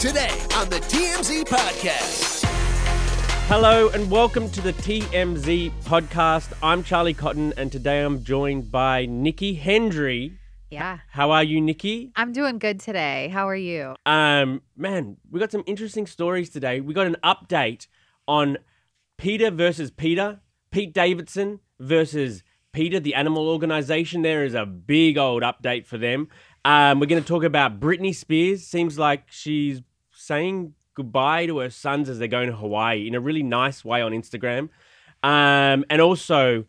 Today 0.00 0.28
on 0.56 0.68
the 0.68 0.76
TMZ 0.76 1.44
Podcast. 1.46 2.44
Hello 3.48 3.88
and 3.88 4.10
welcome 4.10 4.50
to 4.50 4.60
the 4.60 4.74
TMZ 4.74 5.72
podcast. 5.84 6.52
I'm 6.62 6.84
Charlie 6.84 7.14
Cotton 7.14 7.54
and 7.56 7.72
today 7.72 8.02
I'm 8.02 8.22
joined 8.22 8.70
by 8.70 9.06
Nikki 9.06 9.54
Hendry. 9.54 10.38
Yeah. 10.70 10.98
How 11.08 11.30
are 11.30 11.42
you, 11.42 11.62
Nikki? 11.62 12.12
I'm 12.14 12.32
doing 12.32 12.58
good 12.58 12.78
today. 12.78 13.28
How 13.28 13.48
are 13.48 13.56
you? 13.56 13.94
Um, 14.04 14.60
man, 14.76 15.16
we 15.30 15.40
got 15.40 15.50
some 15.50 15.64
interesting 15.66 16.06
stories 16.06 16.50
today. 16.50 16.82
We 16.82 16.92
got 16.92 17.06
an 17.06 17.16
update 17.24 17.86
on 18.28 18.58
Peter 19.16 19.50
versus 19.50 19.90
PETA, 19.90 20.40
Pete 20.70 20.92
Davidson 20.92 21.60
versus 21.80 22.44
PETA, 22.74 23.00
the 23.00 23.14
animal 23.14 23.48
organization. 23.48 24.20
There 24.20 24.44
is 24.44 24.52
a 24.52 24.66
big 24.66 25.16
old 25.16 25.42
update 25.42 25.86
for 25.86 25.96
them. 25.96 26.28
Um, 26.66 26.98
we're 26.98 27.06
going 27.06 27.22
to 27.22 27.28
talk 27.28 27.44
about 27.44 27.78
Britney 27.78 28.12
Spears. 28.12 28.64
Seems 28.66 28.98
like 28.98 29.22
she's 29.30 29.82
saying 30.10 30.74
goodbye 30.94 31.46
to 31.46 31.58
her 31.58 31.70
sons 31.70 32.08
as 32.08 32.18
they're 32.18 32.26
going 32.26 32.48
to 32.48 32.56
Hawaii 32.56 33.06
in 33.06 33.14
a 33.14 33.20
really 33.20 33.44
nice 33.44 33.84
way 33.84 34.02
on 34.02 34.10
Instagram. 34.10 34.68
Um, 35.22 35.84
and 35.88 36.00
also, 36.00 36.64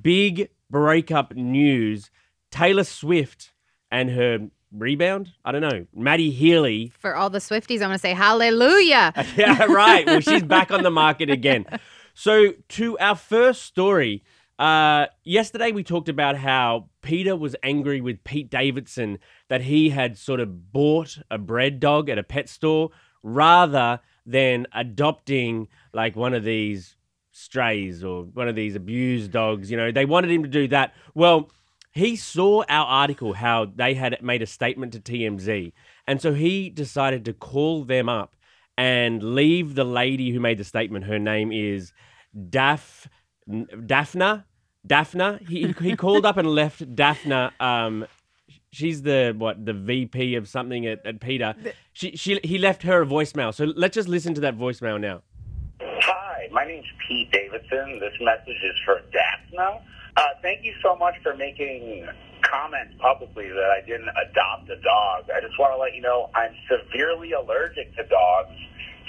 big 0.00 0.50
breakup 0.70 1.34
news 1.34 2.12
Taylor 2.52 2.84
Swift 2.84 3.52
and 3.90 4.10
her 4.10 4.48
rebound. 4.70 5.32
I 5.44 5.50
don't 5.50 5.60
know. 5.60 5.86
Matty 5.92 6.30
Healy. 6.30 6.92
For 7.00 7.16
all 7.16 7.28
the 7.28 7.40
Swifties, 7.40 7.82
I'm 7.82 7.88
going 7.88 7.94
to 7.94 7.98
say 7.98 8.14
hallelujah. 8.14 9.12
yeah, 9.36 9.64
right. 9.64 10.06
Well, 10.06 10.20
she's 10.20 10.44
back 10.44 10.70
on 10.70 10.84
the 10.84 10.90
market 10.90 11.30
again. 11.30 11.66
So, 12.14 12.52
to 12.68 12.98
our 12.98 13.16
first 13.16 13.62
story, 13.62 14.22
uh, 14.62 15.08
yesterday 15.24 15.72
we 15.72 15.82
talked 15.82 16.08
about 16.08 16.36
how 16.36 16.88
PETA 17.02 17.34
was 17.34 17.56
angry 17.64 18.00
with 18.00 18.22
Pete 18.22 18.48
Davidson 18.48 19.18
that 19.48 19.62
he 19.62 19.90
had 19.90 20.16
sort 20.16 20.38
of 20.38 20.72
bought 20.72 21.18
a 21.32 21.36
bred 21.36 21.80
dog 21.80 22.08
at 22.08 22.16
a 22.16 22.22
pet 22.22 22.48
store 22.48 22.90
rather 23.24 23.98
than 24.24 24.68
adopting 24.72 25.66
like 25.92 26.14
one 26.14 26.32
of 26.32 26.44
these 26.44 26.94
strays 27.32 28.04
or 28.04 28.22
one 28.22 28.46
of 28.46 28.54
these 28.54 28.76
abused 28.76 29.32
dogs. 29.32 29.68
You 29.68 29.76
know, 29.76 29.90
they 29.90 30.04
wanted 30.04 30.30
him 30.30 30.44
to 30.44 30.48
do 30.48 30.68
that. 30.68 30.94
Well, 31.12 31.50
he 31.90 32.14
saw 32.14 32.62
our 32.68 32.86
article 32.86 33.32
how 33.32 33.64
they 33.64 33.94
had 33.94 34.22
made 34.22 34.42
a 34.42 34.46
statement 34.46 34.92
to 34.92 35.00
TMZ. 35.00 35.72
And 36.06 36.22
so 36.22 36.34
he 36.34 36.70
decided 36.70 37.24
to 37.24 37.32
call 37.32 37.82
them 37.82 38.08
up 38.08 38.36
and 38.78 39.34
leave 39.34 39.74
the 39.74 39.82
lady 39.82 40.30
who 40.30 40.38
made 40.38 40.58
the 40.58 40.64
statement. 40.64 41.06
Her 41.06 41.18
name 41.18 41.50
is 41.50 41.92
Daph 42.48 43.08
Daphna. 43.48 44.44
Daphna. 44.86 45.46
He 45.48 45.72
he 45.80 45.96
called 45.96 46.26
up 46.26 46.36
and 46.36 46.48
left 46.48 46.94
Daphna. 46.94 47.52
Um, 47.60 48.06
she's 48.72 49.02
the 49.02 49.34
what 49.36 49.64
the 49.64 49.72
VP 49.72 50.34
of 50.34 50.48
something 50.48 50.86
at, 50.86 51.04
at 51.06 51.20
PETA. 51.20 51.56
She 51.92 52.16
she 52.16 52.40
he 52.42 52.58
left 52.58 52.82
her 52.82 53.02
a 53.02 53.06
voicemail. 53.06 53.54
So 53.54 53.64
let's 53.64 53.94
just 53.94 54.08
listen 54.08 54.34
to 54.34 54.40
that 54.42 54.58
voicemail 54.58 55.00
now. 55.00 55.22
Hi, 55.80 56.48
my 56.50 56.64
name's 56.64 56.86
Pete 57.06 57.30
Davidson. 57.30 58.00
This 58.00 58.14
message 58.20 58.60
is 58.62 58.76
for 58.84 59.02
Daphna. 59.12 59.82
Uh, 60.16 60.22
thank 60.42 60.64
you 60.64 60.74
so 60.82 60.96
much 60.96 61.14
for 61.22 61.34
making 61.36 62.06
comments 62.42 62.94
publicly 62.98 63.48
that 63.48 63.70
I 63.70 63.86
didn't 63.86 64.10
adopt 64.28 64.68
a 64.68 64.76
dog. 64.82 65.24
I 65.34 65.40
just 65.40 65.58
want 65.58 65.72
to 65.72 65.78
let 65.78 65.94
you 65.94 66.02
know 66.02 66.28
I'm 66.34 66.54
severely 66.68 67.32
allergic 67.32 67.94
to 67.96 68.02
dogs, 68.08 68.56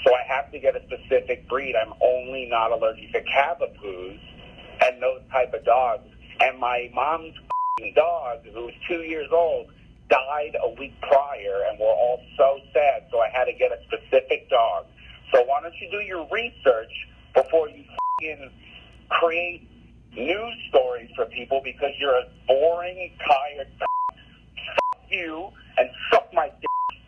so 0.06 0.14
I 0.14 0.22
have 0.32 0.50
to 0.52 0.58
get 0.58 0.76
a 0.76 0.82
specific 0.86 1.48
breed. 1.48 1.74
I'm 1.74 1.92
only 2.00 2.46
not 2.48 2.72
allergic 2.72 3.12
to 3.12 3.20
Cavapoos 3.22 4.20
and 4.84 5.02
those 5.02 5.20
type 5.32 5.52
of 5.54 5.64
dogs. 5.64 6.04
And 6.40 6.58
my 6.58 6.90
mom's 6.94 7.34
dog, 7.94 8.40
who 8.52 8.66
was 8.66 8.74
two 8.88 9.02
years 9.02 9.28
old, 9.32 9.68
died 10.08 10.56
a 10.62 10.68
week 10.78 10.94
prior, 11.00 11.64
and 11.68 11.78
we're 11.78 11.86
all 11.86 12.20
so 12.36 12.58
sad. 12.72 13.04
So 13.10 13.20
I 13.20 13.28
had 13.32 13.44
to 13.44 13.52
get 13.52 13.72
a 13.72 13.78
specific 13.86 14.48
dog. 14.50 14.86
So 15.32 15.42
why 15.44 15.60
don't 15.62 15.74
you 15.80 15.90
do 15.90 16.00
your 16.04 16.28
research 16.30 16.92
before 17.34 17.68
you 17.68 17.84
create 19.08 19.68
news 20.12 20.54
stories 20.68 21.10
for 21.16 21.26
people 21.26 21.60
because 21.64 21.90
you're 21.98 22.16
a 22.16 22.26
boring, 22.46 23.10
tired. 23.26 23.68
Fuck 23.78 25.02
you 25.10 25.48
and 25.76 25.88
suck 26.12 26.32
my 26.32 26.50
dick. 26.60 27.00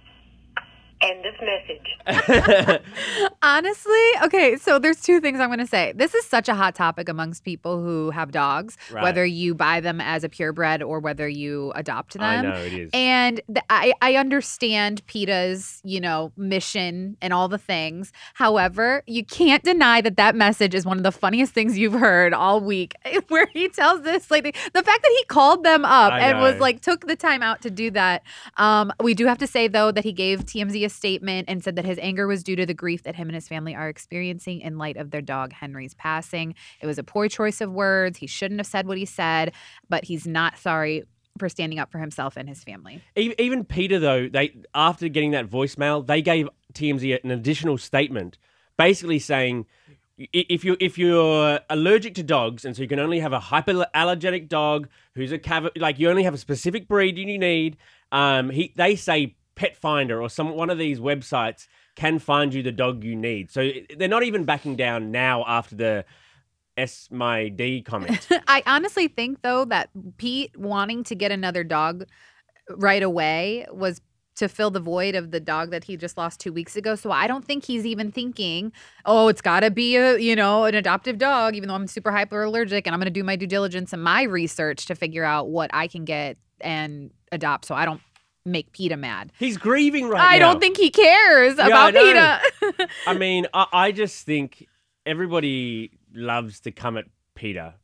End 1.03 1.25
this 1.25 1.26
message. 1.41 2.81
Honestly, 3.43 4.05
okay, 4.25 4.57
so 4.57 4.79
there's 4.79 5.01
two 5.01 5.21
things 5.21 5.41
I'm 5.41 5.49
going 5.49 5.59
to 5.59 5.67
say. 5.67 5.93
This 5.95 6.15
is 6.15 6.25
such 6.27 6.49
a 6.49 6.55
hot 6.55 6.75
topic 6.75 7.09
amongst 7.09 7.45
people 7.45 7.83
who 7.83 8.11
have 8.11 8.31
dogs, 8.33 8.77
Right. 8.91 9.03
whether 9.03 9.25
you 9.25 9.55
buy 9.55 9.81
them 9.81 10.01
as 10.01 10.25
a 10.25 10.29
purebred 10.29 10.83
or 10.83 11.01
whether 11.01 11.29
you 11.29 11.73
adopt 11.75 12.15
them. 12.15 12.23
I 12.23 12.41
know 12.43 12.55
it 12.55 12.73
is. 12.73 12.91
And 12.93 13.41
th- 13.49 13.65
I, 13.71 13.93
I 14.01 14.15
understand 14.17 15.05
PETA's, 15.07 15.81
you 15.85 16.01
know, 16.01 16.33
mission 16.37 17.17
and 17.21 17.33
all 17.33 17.49
the 17.49 17.59
things. 17.59 18.13
However, 18.35 19.03
you 19.07 19.25
can't 19.25 19.63
deny 19.63 20.01
that 20.01 20.17
that 20.17 20.35
message 20.35 20.75
is 20.75 20.85
one 20.87 20.97
of 20.97 21.03
the 21.03 21.13
funniest 21.13 21.53
things 21.53 21.77
you've 21.79 21.93
heard 21.93 22.33
all 22.35 22.61
week, 22.61 22.95
where 23.29 23.47
he 23.53 23.69
tells 23.69 24.03
this 24.03 24.31
like 24.31 24.45
the 24.45 24.83
fact 24.83 25.03
that 25.03 25.15
he 25.19 25.25
called 25.25 25.65
them 25.65 25.85
up 25.85 26.13
I 26.13 26.21
and 26.21 26.41
was 26.41 26.59
like 26.61 26.81
took 26.83 27.07
the 27.07 27.17
time 27.17 27.43
out 27.43 27.63
to 27.63 27.71
do 27.71 27.91
that. 27.93 28.23
Um, 28.57 28.93
we 29.03 29.15
do 29.15 29.27
have 29.27 29.39
to 29.39 29.47
say 29.47 29.69
though 29.69 29.91
that 29.93 30.05
he 30.05 30.13
gave 30.13 30.45
TMZ 30.47 30.85
a 30.85 30.89
statement 30.89 31.26
and 31.29 31.63
said 31.63 31.77
that 31.77 31.85
his 31.85 31.99
anger 31.99 32.27
was 32.27 32.43
due 32.43 32.57
to 32.57 32.67
the 32.67 32.75
grief 32.75 33.03
that 33.05 33.17
him 33.17 33.29
and 33.29 33.35
his 33.35 33.49
family 33.49 33.75
are 33.75 33.89
experiencing 33.89 34.61
in 34.61 34.79
light 34.79 34.97
of 34.97 35.11
their 35.11 35.23
dog 35.23 35.53
Henry's 35.53 35.95
passing. 35.95 36.55
It 36.81 36.87
was 36.87 36.99
a 36.99 37.05
poor 37.05 37.29
choice 37.29 37.61
of 37.61 37.73
words. 37.73 38.19
He 38.19 38.27
shouldn't 38.27 38.61
have 38.61 38.67
said 38.67 38.87
what 38.87 38.99
he 38.99 39.05
said, 39.05 39.53
but 39.89 40.05
he's 40.05 40.27
not 40.27 40.59
sorry 40.59 41.05
for 41.39 41.49
standing 41.49 41.79
up 41.79 41.91
for 41.93 41.99
himself 41.99 42.37
and 42.37 42.49
his 42.49 42.65
family. 42.65 43.03
Even 43.15 43.65
PETA, 43.65 43.99
though, 43.99 44.29
they 44.29 44.57
after 44.75 45.09
getting 45.09 45.33
that 45.33 45.49
voicemail, 45.49 46.07
they 46.07 46.23
gave 46.23 46.49
TMZ 46.73 47.23
an 47.23 47.31
additional 47.31 47.79
statement, 47.79 48.39
basically 48.77 49.19
saying 49.19 49.67
if 50.19 50.65
you 50.65 50.77
if 50.81 50.97
you're 50.97 51.61
allergic 51.69 52.15
to 52.15 52.23
dogs 52.23 52.65
and 52.65 52.75
so 52.75 52.83
you 52.83 52.89
can 52.89 52.99
only 52.99 53.21
have 53.21 53.33
a 53.33 53.39
hyperallergenic 53.39 54.49
dog 54.49 54.89
who's 55.15 55.31
a 55.31 55.39
cav 55.39 55.71
like 55.77 55.99
you 55.99 56.09
only 56.09 56.23
have 56.23 56.35
a 56.35 56.39
specific 56.39 56.89
breed 56.89 57.19
you 57.19 57.39
need. 57.39 57.77
Um, 58.13 58.51
he 58.51 58.73
they 58.77 58.97
say 58.97 59.37
Pet 59.57 59.77
Finder 59.77 60.23
or 60.23 60.31
some 60.31 60.55
one 60.55 60.71
of 60.71 60.79
these 60.79 61.01
websites 61.01 61.67
can 61.97 62.19
find 62.19 62.55
you 62.55 62.63
the 62.63 62.73
dog 62.73 63.03
you 63.03 63.17
need. 63.17 63.51
So 63.51 63.71
they're 63.97 64.07
not 64.07 64.23
even 64.23 64.45
backing 64.45 64.77
down 64.77 65.11
now 65.11 65.45
after 65.47 65.75
the 65.75 66.05
S 66.77 67.09
my 67.11 67.49
D 67.49 67.83
comment. 67.83 68.29
I 68.49 68.63
honestly 68.67 69.09
think 69.09 69.43
though 69.43 69.65
that 69.65 69.89
Pete 70.19 70.57
wanting 70.57 71.03
to 71.05 71.15
get 71.15 71.33
another 71.33 71.65
dog 71.65 72.05
right 72.71 73.03
away 73.03 73.67
was 73.73 74.03
to 74.37 74.49
fill 74.49 74.71
the 74.71 74.81
void 74.81 75.15
of 75.15 75.31
the 75.31 75.41
dog 75.41 75.71
that 75.71 75.85
he 75.85 75.97
just 75.97 76.19
lost 76.19 76.39
two 76.39 76.53
weeks 76.53 76.77
ago. 76.77 76.95
So 76.95 77.11
I 77.11 77.27
don't 77.27 77.43
think 77.43 77.65
he's 77.65 77.87
even 77.87 78.13
thinking, 78.13 78.71
oh, 79.07 79.29
it's 79.29 79.41
got 79.41 79.61
to 79.61 79.71
be 79.71 79.97
a 79.97 80.19
you 80.19 80.37
know 80.37 80.65
an 80.65 80.75
adoptive 80.75 81.17
dog, 81.17 81.57
even 81.57 81.69
though 81.69 81.75
I'm 81.75 81.87
super 81.87 82.13
hyper 82.13 82.43
allergic 82.43 82.87
and 82.87 82.95
I'm 82.95 83.01
going 83.01 83.07
to 83.07 83.11
do 83.11 83.25
my 83.25 83.37
due 83.37 83.47
diligence 83.47 83.95
and 83.95 84.05
my 84.05 84.23
research 84.23 84.85
to 84.87 84.95
figure 84.95 85.25
out 85.25 85.49
what 85.49 85.71
I 85.73 85.89
can 85.89 86.05
get 86.05 86.37
and 86.61 87.11
adopt. 87.33 87.65
So 87.65 87.75
I 87.75 87.87
don't 87.87 88.03
make 88.47 88.73
PETA 88.73 88.97
mad. 88.97 89.33
He's 89.39 89.59
grieving 89.59 90.09
right 90.09 90.19
now. 90.19 90.29
I 90.29 90.39
now. 90.39 90.53
don't 90.53 90.61
think 90.61 90.77
he 90.79 90.91
cares 90.91 91.59
I 91.59 91.67
about 91.67 91.95
know. 91.95 92.03
PETA. 92.05 92.89
I 93.07 93.15
mean, 93.15 93.47
I, 93.53 93.67
I 93.73 93.93
just 93.93 94.25
think 94.25 94.67
everybody 95.05 95.91
loves 96.15 96.61
to 96.61 96.71
come 96.73 96.97
at 96.97 97.05
PETA, 97.35 97.75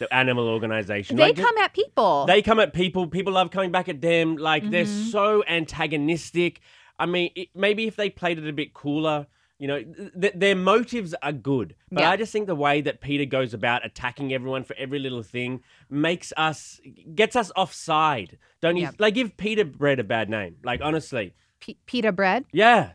the 0.00 0.14
animal 0.14 0.48
organization. 0.48 1.16
they 1.16 1.28
Like, 1.28 1.36
come 1.36 1.56
at 1.58 1.72
people. 1.72 2.26
They 2.26 2.42
come 2.42 2.60
at 2.60 2.72
people. 2.74 3.06
People 3.06 3.32
love 3.34 3.50
coming 3.50 3.70
back 3.70 3.88
at 3.88 4.00
them. 4.00 4.36
Like 4.36 4.68
they're 4.70 4.84
Mhm. 4.84 5.10
so 5.10 5.42
antagonistic. 5.48 6.60
I 6.98 7.06
mean, 7.06 7.30
it, 7.34 7.48
maybe 7.54 7.86
if 7.86 7.96
they 7.96 8.10
played 8.10 8.38
it 8.38 8.46
a 8.48 8.52
bit 8.52 8.74
cooler, 8.74 9.26
you 9.62 9.68
know, 9.68 9.80
th- 9.80 10.10
th- 10.20 10.32
their 10.34 10.56
motives 10.56 11.14
are 11.22 11.30
good. 11.32 11.76
But 11.92 12.00
Yeah. 12.02 12.10
I 12.10 12.16
just 12.16 12.32
think 12.32 12.48
the 12.48 12.54
way 12.56 12.80
that 12.80 13.00
PETA 13.00 13.26
goes 13.26 13.54
about 13.54 13.86
attacking 13.86 14.32
everyone 14.34 14.64
for 14.64 14.74
every 14.76 14.98
little 14.98 15.22
thing 15.22 15.62
makes 15.88 16.32
us 16.36 16.80
gets 17.14 17.36
us 17.36 17.52
offside. 17.54 18.38
Don't 18.60 18.76
you? 18.76 18.88
Like 18.98 19.14
give 19.14 19.36
Pita 19.36 19.64
Bread 19.64 20.00
a 20.00 20.04
bad 20.04 20.28
name. 20.28 20.56
Like 20.64 20.80
honestly, 20.82 21.34
P- 21.60 21.78
PETA 21.86 22.10
bread. 22.10 22.44
yeah, 22.52 22.90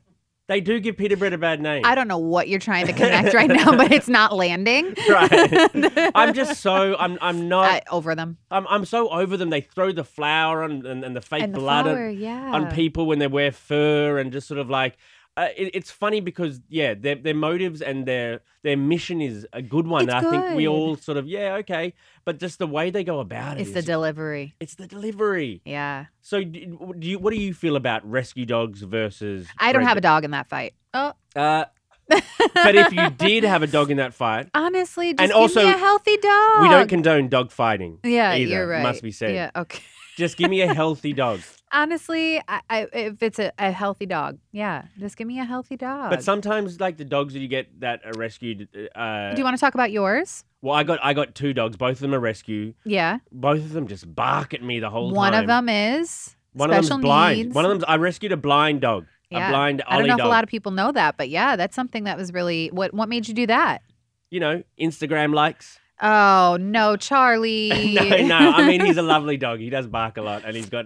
they 0.48 0.60
do 0.62 0.80
give 0.82 0.98
Pita 0.98 1.16
Bread 1.16 1.32
a 1.34 1.38
bad 1.38 1.62
name. 1.62 1.84
I 1.86 1.96
don't 1.96 2.08
know 2.10 2.18
what 2.18 2.50
you're 2.50 2.60
trying 2.60 2.88
to 2.88 2.94
connect 3.02 3.34
right 3.34 3.50
now, 3.50 3.76
but 3.78 3.92
it's 3.94 4.10
not 4.10 4.34
landing. 4.36 4.94
right. 5.10 6.12
I'm 6.16 6.34
just 6.34 6.60
so 6.62 6.98
I'm 6.98 7.18
I'm 7.22 7.48
not 7.48 7.72
I- 7.72 7.82
over 7.92 8.14
them. 8.14 8.38
I'm 8.52 8.68
I'm 8.68 8.84
so 8.84 9.08
over 9.10 9.38
them. 9.38 9.50
They 9.52 9.62
throw 9.62 9.94
the 9.94 10.04
flour 10.04 10.64
on 10.64 10.86
and, 10.86 11.04
and 11.06 11.16
the 11.16 11.22
fake 11.22 11.44
and 11.44 11.54
the 11.54 11.60
blood 11.60 11.86
flour, 11.86 12.08
on, 12.08 12.18
yeah. 12.18 12.52
on 12.54 12.72
people 12.72 13.06
when 13.06 13.20
they 13.20 13.28
wear 13.28 13.52
fur 13.54 14.20
and 14.20 14.34
just 14.34 14.48
sort 14.50 14.60
of 14.60 14.70
like 14.70 14.98
uh, 15.38 15.48
it, 15.56 15.72
it's 15.76 15.92
funny 15.92 16.20
because 16.20 16.60
yeah, 16.68 16.94
their 16.96 17.16
their 17.16 17.36
motives 17.36 17.82
and 17.82 18.06
their 18.06 18.42
their 18.64 18.76
mission 18.76 19.22
is 19.22 19.46
a 19.54 19.62
good 19.62 19.88
one. 19.88 20.06
It's 20.06 20.14
I 20.14 20.22
think 20.30 20.56
we 20.56 20.64
good. 20.64 20.70
all 20.70 20.96
sort 20.98 21.18
of 21.18 21.28
yeah 21.28 21.56
okay, 21.62 21.94
but 22.26 22.40
just 22.40 22.58
the 22.60 22.68
way 22.68 22.90
they 22.90 23.04
go 23.04 23.20
about 23.20 23.58
it, 23.58 23.62
It's 23.62 23.72
the 23.72 23.80
is- 23.80 23.86
delivery. 23.86 24.56
it's 24.60 24.76
the 24.76 24.88
delivery. 24.88 25.62
Yeah. 25.64 26.06
So 26.22 26.44
do 26.44 26.94
do 27.00 27.08
you 27.08 27.20
what 27.20 27.34
do 27.34 27.40
you 27.40 27.54
feel 27.54 27.76
about 27.76 28.04
rescue 28.10 28.46
dogs 28.46 28.82
versus? 28.82 29.48
I 29.60 29.72
don't 29.72 29.84
breed 29.84 29.88
have 29.90 29.98
a 29.98 30.02
dog 30.02 30.26
in 30.26 30.32
that 30.32 30.50
fight. 30.50 30.74
Oh, 30.94 31.14
Uh, 31.36 31.66
but 32.10 32.76
if 32.76 32.94
you 32.94 33.10
did 33.12 33.44
have 33.44 33.62
a 33.64 33.68
dog 33.68 33.92
in 33.92 33.98
that 33.98 34.14
fight, 34.14 34.50
honestly, 34.56 35.12
just 35.14 35.22
And 35.22 35.30
give 35.30 35.36
also, 35.38 35.64
me 35.64 35.70
a 35.70 35.78
healthy 35.78 36.18
dog. 36.18 36.62
we 36.62 36.70
don't 36.70 36.88
condone 36.88 37.28
dog 37.28 37.52
fighting. 37.52 38.00
Yeah, 38.04 38.34
either, 38.34 38.50
you're 38.52 38.68
right. 38.68 38.82
Must 38.82 39.04
be 39.04 39.12
said. 39.12 39.36
Yeah, 39.36 39.52
okay. 39.56 39.82
Just 40.16 40.38
give 40.38 40.50
me 40.50 40.62
a 40.62 40.74
healthy 40.82 41.14
dog. 41.14 41.42
Honestly, 41.72 42.40
I, 42.48 42.62
I, 42.70 42.88
if 42.94 43.22
it's 43.22 43.40
a, 43.40 43.52
a 43.60 43.72
healthy 43.72 44.06
dog, 44.06 44.38
yeah, 44.52 44.84
just 45.00 45.18
give 45.18 45.28
me 45.28 45.40
a 45.40 45.44
healthy 45.46 45.76
dog. 45.76 46.10
But 46.10 46.24
sometimes, 46.24 46.80
like 46.80 46.98
the 46.98 47.06
dogs 47.06 47.34
that 47.34 47.40
you 47.40 47.48
get 47.48 47.80
that 47.82 48.02
are 48.06 48.14
rescued. 48.18 48.70
Uh, 48.96 49.32
Do 49.34 49.38
you 49.40 49.44
want 49.44 49.58
to 49.58 49.60
talk 49.60 49.74
about 49.74 49.92
yours? 49.92 50.46
well, 50.62 50.74
I 50.76 50.84
got 50.84 51.00
I 51.04 51.14
got 51.14 51.36
two 51.36 51.54
dogs. 51.54 51.76
Both 51.78 51.98
of 51.98 52.00
them 52.00 52.14
are 52.16 52.20
rescue. 52.20 52.74
Yeah. 52.86 53.20
Both 53.32 53.60
of 53.60 53.74
them 53.74 53.88
just 53.88 54.14
bark 54.16 54.54
at 54.54 54.64
me 54.64 54.80
the 54.80 54.90
whole 54.90 55.10
time. 55.10 55.16
One 55.18 55.32
time. 55.34 55.42
of 55.42 55.48
them 55.48 55.70
is 55.70 56.36
One 56.54 56.72
of 56.74 56.88
them 56.88 57.02
blind. 57.02 57.38
needs. 57.38 57.56
One 57.56 57.66
of 57.66 57.72
them, 57.72 57.86
I 57.88 57.98
rescued 57.98 58.32
a 58.32 58.38
blind 58.38 58.82
dog. 58.82 59.06
Yeah. 59.30 59.48
A 59.48 59.52
blind 59.52 59.82
I 59.88 59.92
don't 59.92 60.00
Ollie 60.00 60.08
know 60.08 60.14
if 60.16 60.18
dog. 60.20 60.28
a 60.28 60.30
lot 60.30 60.44
of 60.46 60.50
people 60.50 60.72
know 60.72 60.92
that, 60.94 61.18
but 61.18 61.28
yeah, 61.30 61.58
that's 61.58 61.76
something 61.76 62.06
that 62.06 62.18
was 62.18 62.32
really 62.34 62.70
what 62.70 62.94
what 62.94 63.10
made 63.10 63.28
you 63.28 63.34
do 63.34 63.46
that? 63.48 63.82
you 64.30 64.40
know, 64.40 64.64
Instagram 64.80 65.34
likes. 65.34 65.80
Oh 66.02 66.58
no, 66.60 66.96
Charlie. 67.08 67.94
no, 67.94 68.04
no. 68.26 68.52
I 68.54 68.66
mean, 68.68 68.86
he's 68.86 68.98
a 68.98 69.02
lovely 69.16 69.36
dog. 69.38 69.60
He 69.60 69.70
does 69.70 69.86
bark 69.88 70.16
a 70.18 70.22
lot, 70.22 70.44
and 70.46 70.56
he's 70.56 70.70
got. 70.70 70.86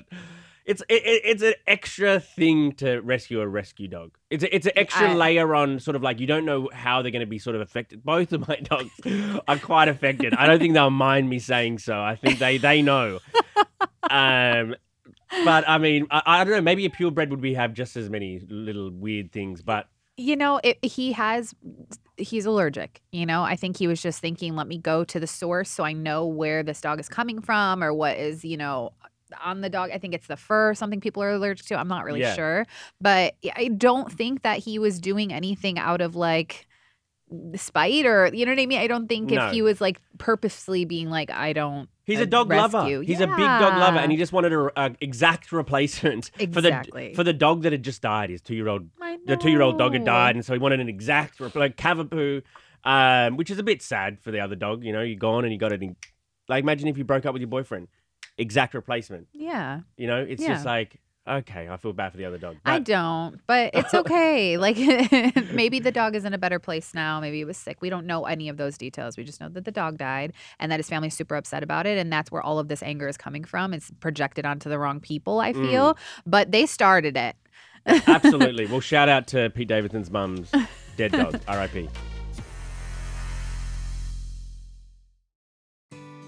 It's 0.71 0.81
it, 0.89 1.03
it- 1.05 1.21
it's 1.25 1.43
an 1.43 1.53
extra 1.67 2.19
thing 2.19 2.71
to 2.73 2.99
rescue 3.01 3.41
a 3.41 3.47
rescue 3.47 3.87
dog. 3.87 4.11
It's 4.29 4.43
a, 4.43 4.55
it's 4.55 4.65
an 4.65 4.73
extra 4.75 5.11
I- 5.11 5.13
layer 5.13 5.53
on 5.53 5.79
sort 5.79 5.95
of 5.95 6.01
like 6.01 6.19
you 6.19 6.27
don't 6.27 6.45
know 6.45 6.69
how 6.73 7.01
they're 7.01 7.11
going 7.11 7.19
to 7.21 7.25
be 7.25 7.39
sort 7.39 7.55
of 7.55 7.61
affected. 7.61 8.03
Both 8.03 8.31
of 8.33 8.47
my 8.47 8.55
dogs 8.63 8.91
are 9.47 9.57
quite 9.59 9.87
affected. 9.89 10.33
I 10.33 10.47
don't 10.47 10.59
think 10.59 10.73
they'll 10.73 10.89
mind 10.89 11.29
me 11.29 11.39
saying 11.39 11.79
so. 11.79 11.99
I 12.01 12.15
think 12.15 12.39
they 12.39 12.57
they 12.57 12.81
know. 12.81 13.19
Um, 14.09 14.75
but 15.45 15.67
I 15.67 15.77
mean, 15.77 16.07
I, 16.11 16.21
I 16.25 16.43
don't 16.43 16.53
know. 16.53 16.61
Maybe 16.61 16.85
a 16.85 16.89
purebred 16.89 17.29
would 17.31 17.41
be 17.41 17.53
have 17.53 17.73
just 17.73 17.95
as 17.95 18.09
many 18.09 18.41
little 18.49 18.91
weird 18.91 19.31
things, 19.31 19.61
but 19.61 19.87
you 20.17 20.35
know, 20.35 20.59
it, 20.63 20.83
he 20.83 21.13
has 21.13 21.53
he's 22.17 22.45
allergic. 22.45 23.01
You 23.11 23.25
know, 23.25 23.43
I 23.43 23.55
think 23.55 23.77
he 23.77 23.87
was 23.87 24.01
just 24.01 24.19
thinking, 24.19 24.55
let 24.55 24.67
me 24.67 24.77
go 24.77 25.03
to 25.05 25.19
the 25.19 25.27
source 25.27 25.69
so 25.69 25.83
I 25.83 25.93
know 25.93 26.25
where 26.25 26.63
this 26.63 26.81
dog 26.81 26.99
is 26.99 27.09
coming 27.09 27.41
from 27.41 27.83
or 27.83 27.93
what 27.93 28.17
is, 28.17 28.43
you 28.45 28.57
know, 28.57 28.91
on 29.43 29.61
the 29.61 29.69
dog. 29.69 29.91
I 29.93 29.97
think 29.97 30.13
it's 30.13 30.27
the 30.27 30.37
fur, 30.37 30.73
something 30.73 30.99
people 30.99 31.21
are 31.23 31.31
allergic 31.31 31.65
to. 31.67 31.79
I'm 31.79 31.87
not 31.87 32.05
really 32.05 32.21
Yeah. 32.21 32.33
sure, 32.35 32.67
but 32.99 33.35
I 33.55 33.67
don't 33.69 34.11
think 34.11 34.43
that 34.43 34.59
he 34.59 34.79
was 34.79 34.99
doing 34.99 35.31
anything 35.33 35.77
out 35.79 36.01
of 36.01 36.15
like 36.15 36.67
spite 37.55 38.05
or 38.05 38.29
you 38.33 38.45
know 38.45 38.51
what 38.51 38.59
I 38.59 38.65
mean. 38.65 38.79
I 38.79 38.87
don't 38.87 39.07
think 39.07 39.31
No. 39.31 39.45
if 39.47 39.53
he 39.53 39.61
was 39.61 39.79
like 39.79 39.99
purposely 40.17 40.85
being 40.85 41.09
like, 41.09 41.31
I 41.31 41.53
don't. 41.53 41.87
He's 42.05 42.19
uh, 42.19 42.23
a 42.23 42.25
dog 42.25 42.49
rescue. 42.49 42.77
lover. 42.79 43.03
He's 43.03 43.21
a 43.21 43.27
big 43.27 43.37
dog 43.37 43.77
lover, 43.79 43.99
and 43.99 44.11
he 44.11 44.17
just 44.17 44.33
wanted 44.33 44.51
an 44.51 44.69
a 44.75 44.91
exact 44.99 45.51
replacement 45.51 46.29
for 46.51 46.59
the 46.61 47.11
for 47.15 47.23
the 47.23 47.31
dog 47.33 47.61
that 47.63 47.71
had 47.71 47.83
just 47.83 48.01
died. 48.01 48.29
His 48.29 48.41
two 48.41 48.55
year 48.55 48.67
old 48.67 48.89
the 49.25 49.37
two 49.37 49.49
year 49.49 49.61
old 49.61 49.77
dog 49.77 49.93
had 49.93 50.03
died, 50.03 50.35
and 50.35 50.45
so 50.45 50.53
he 50.53 50.59
wanted 50.59 50.79
an 50.81 50.89
exact 50.89 51.39
like 51.55 51.77
Cavapoo, 51.77 52.41
um, 52.83 53.37
which 53.37 53.49
is 53.49 53.59
a 53.59 53.63
bit 53.63 53.81
sad 53.81 54.19
for 54.19 54.31
the 54.31 54.39
other 54.41 54.55
dog. 54.55 54.83
You 54.83 54.91
know, 54.91 55.01
you're 55.01 55.15
gone 55.17 55.45
and 55.45 55.53
you 55.53 55.59
got 55.59 55.71
it. 55.71 55.81
Like 56.49 56.63
imagine 56.63 56.89
if 56.89 56.97
you 56.97 57.05
broke 57.05 57.25
up 57.25 57.31
with 57.33 57.41
your 57.41 57.49
boyfriend, 57.49 57.87
exact 58.37 58.73
replacement. 58.73 59.27
Yeah. 59.33 59.81
You 59.97 60.07
know, 60.07 60.17
it's 60.27 60.41
Yeah. 60.41 60.49
just 60.53 60.65
like 60.65 60.99
okay, 61.29 61.69
I 61.69 61.77
feel 61.77 61.93
bad 61.93 62.11
for 62.11 62.17
the 62.17 62.25
other 62.25 62.39
dog. 62.39 62.57
I 62.65 62.79
But- 62.79 62.85
don't, 62.85 63.39
but 63.45 63.69
it's 63.75 63.93
okay. 63.93 64.57
like 64.65 64.75
maybe 65.53 65.79
the 65.79 65.91
dog 65.91 66.15
is 66.15 66.25
in 66.25 66.33
a 66.33 66.37
better 66.39 66.57
place 66.57 66.95
now. 66.95 67.19
Maybe 67.19 67.37
he 67.37 67.45
was 67.45 67.57
sick. 67.57 67.79
We 67.79 67.91
don't 67.91 68.07
know 68.07 68.25
any 68.25 68.49
of 68.49 68.57
those 68.57 68.75
details. 68.75 69.17
We 69.17 69.23
just 69.23 69.39
know 69.39 69.47
that 69.49 69.63
the 69.63 69.71
dog 69.71 69.99
died 69.99 70.33
and 70.59 70.71
that 70.71 70.79
his 70.79 70.89
family's 70.89 71.13
super 71.15 71.35
upset 71.35 71.61
about 71.61 71.85
it. 71.85 71.99
And 71.99 72.11
that's 72.11 72.31
where 72.31 72.41
all 72.41 72.57
of 72.57 72.69
this 72.69 72.81
anger 72.81 73.07
is 73.07 73.17
coming 73.17 73.43
from. 73.43 73.71
It's 73.71 73.91
projected 73.99 74.47
onto 74.47 74.67
the 74.67 74.79
wrong 74.79 74.99
people, 74.99 75.39
I 75.39 75.53
Mm. 75.53 75.69
feel. 75.69 75.97
But 76.25 76.51
they 76.51 76.65
started 76.65 77.15
it. 77.15 77.35
Absolutely. 77.85 78.65
Well, 78.71 78.79
shout 78.81 79.07
out 79.07 79.27
to 79.27 79.51
Pete 79.51 79.67
Davidson's 79.67 80.09
mum's 80.09 80.51
dead 80.97 81.11
dog. 81.11 81.39
R.I.P. 81.47 81.87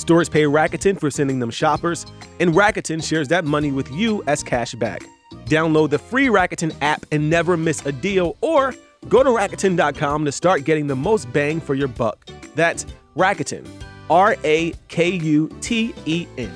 Stores 0.00 0.30
pay 0.30 0.44
Rakuten 0.44 0.98
for 0.98 1.10
sending 1.10 1.40
them 1.40 1.50
shoppers, 1.50 2.06
and 2.40 2.54
Rakuten 2.54 3.06
shares 3.06 3.28
that 3.28 3.44
money 3.44 3.70
with 3.70 3.90
you 3.92 4.22
as 4.26 4.42
cash 4.42 4.74
back. 4.74 5.04
Download 5.44 5.90
the 5.90 5.98
free 5.98 6.28
Rakuten 6.28 6.74
app 6.80 7.04
and 7.12 7.28
never 7.28 7.54
miss 7.54 7.84
a 7.84 7.92
deal, 7.92 8.36
or 8.40 8.74
go 9.08 9.22
to 9.22 9.28
Rakuten.com 9.28 10.24
to 10.24 10.32
start 10.32 10.64
getting 10.64 10.86
the 10.86 10.96
most 10.96 11.30
bang 11.34 11.60
for 11.60 11.74
your 11.74 11.88
buck. 11.88 12.26
That's 12.54 12.86
Rakuten, 13.14 13.68
R 14.08 14.36
A 14.42 14.72
K 14.88 15.10
U 15.10 15.54
T 15.60 15.94
E 16.06 16.26
N. 16.38 16.50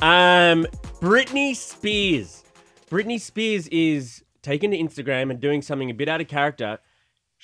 Um, 0.00 0.66
Britney 1.00 1.56
Spears. 1.56 2.44
Britney 2.88 3.20
Spears 3.20 3.66
is 3.68 4.22
taken 4.42 4.70
to 4.70 4.78
Instagram 4.78 5.32
and 5.32 5.40
doing 5.40 5.60
something 5.60 5.90
a 5.90 5.94
bit 5.94 6.08
out 6.08 6.20
of 6.20 6.28
character. 6.28 6.78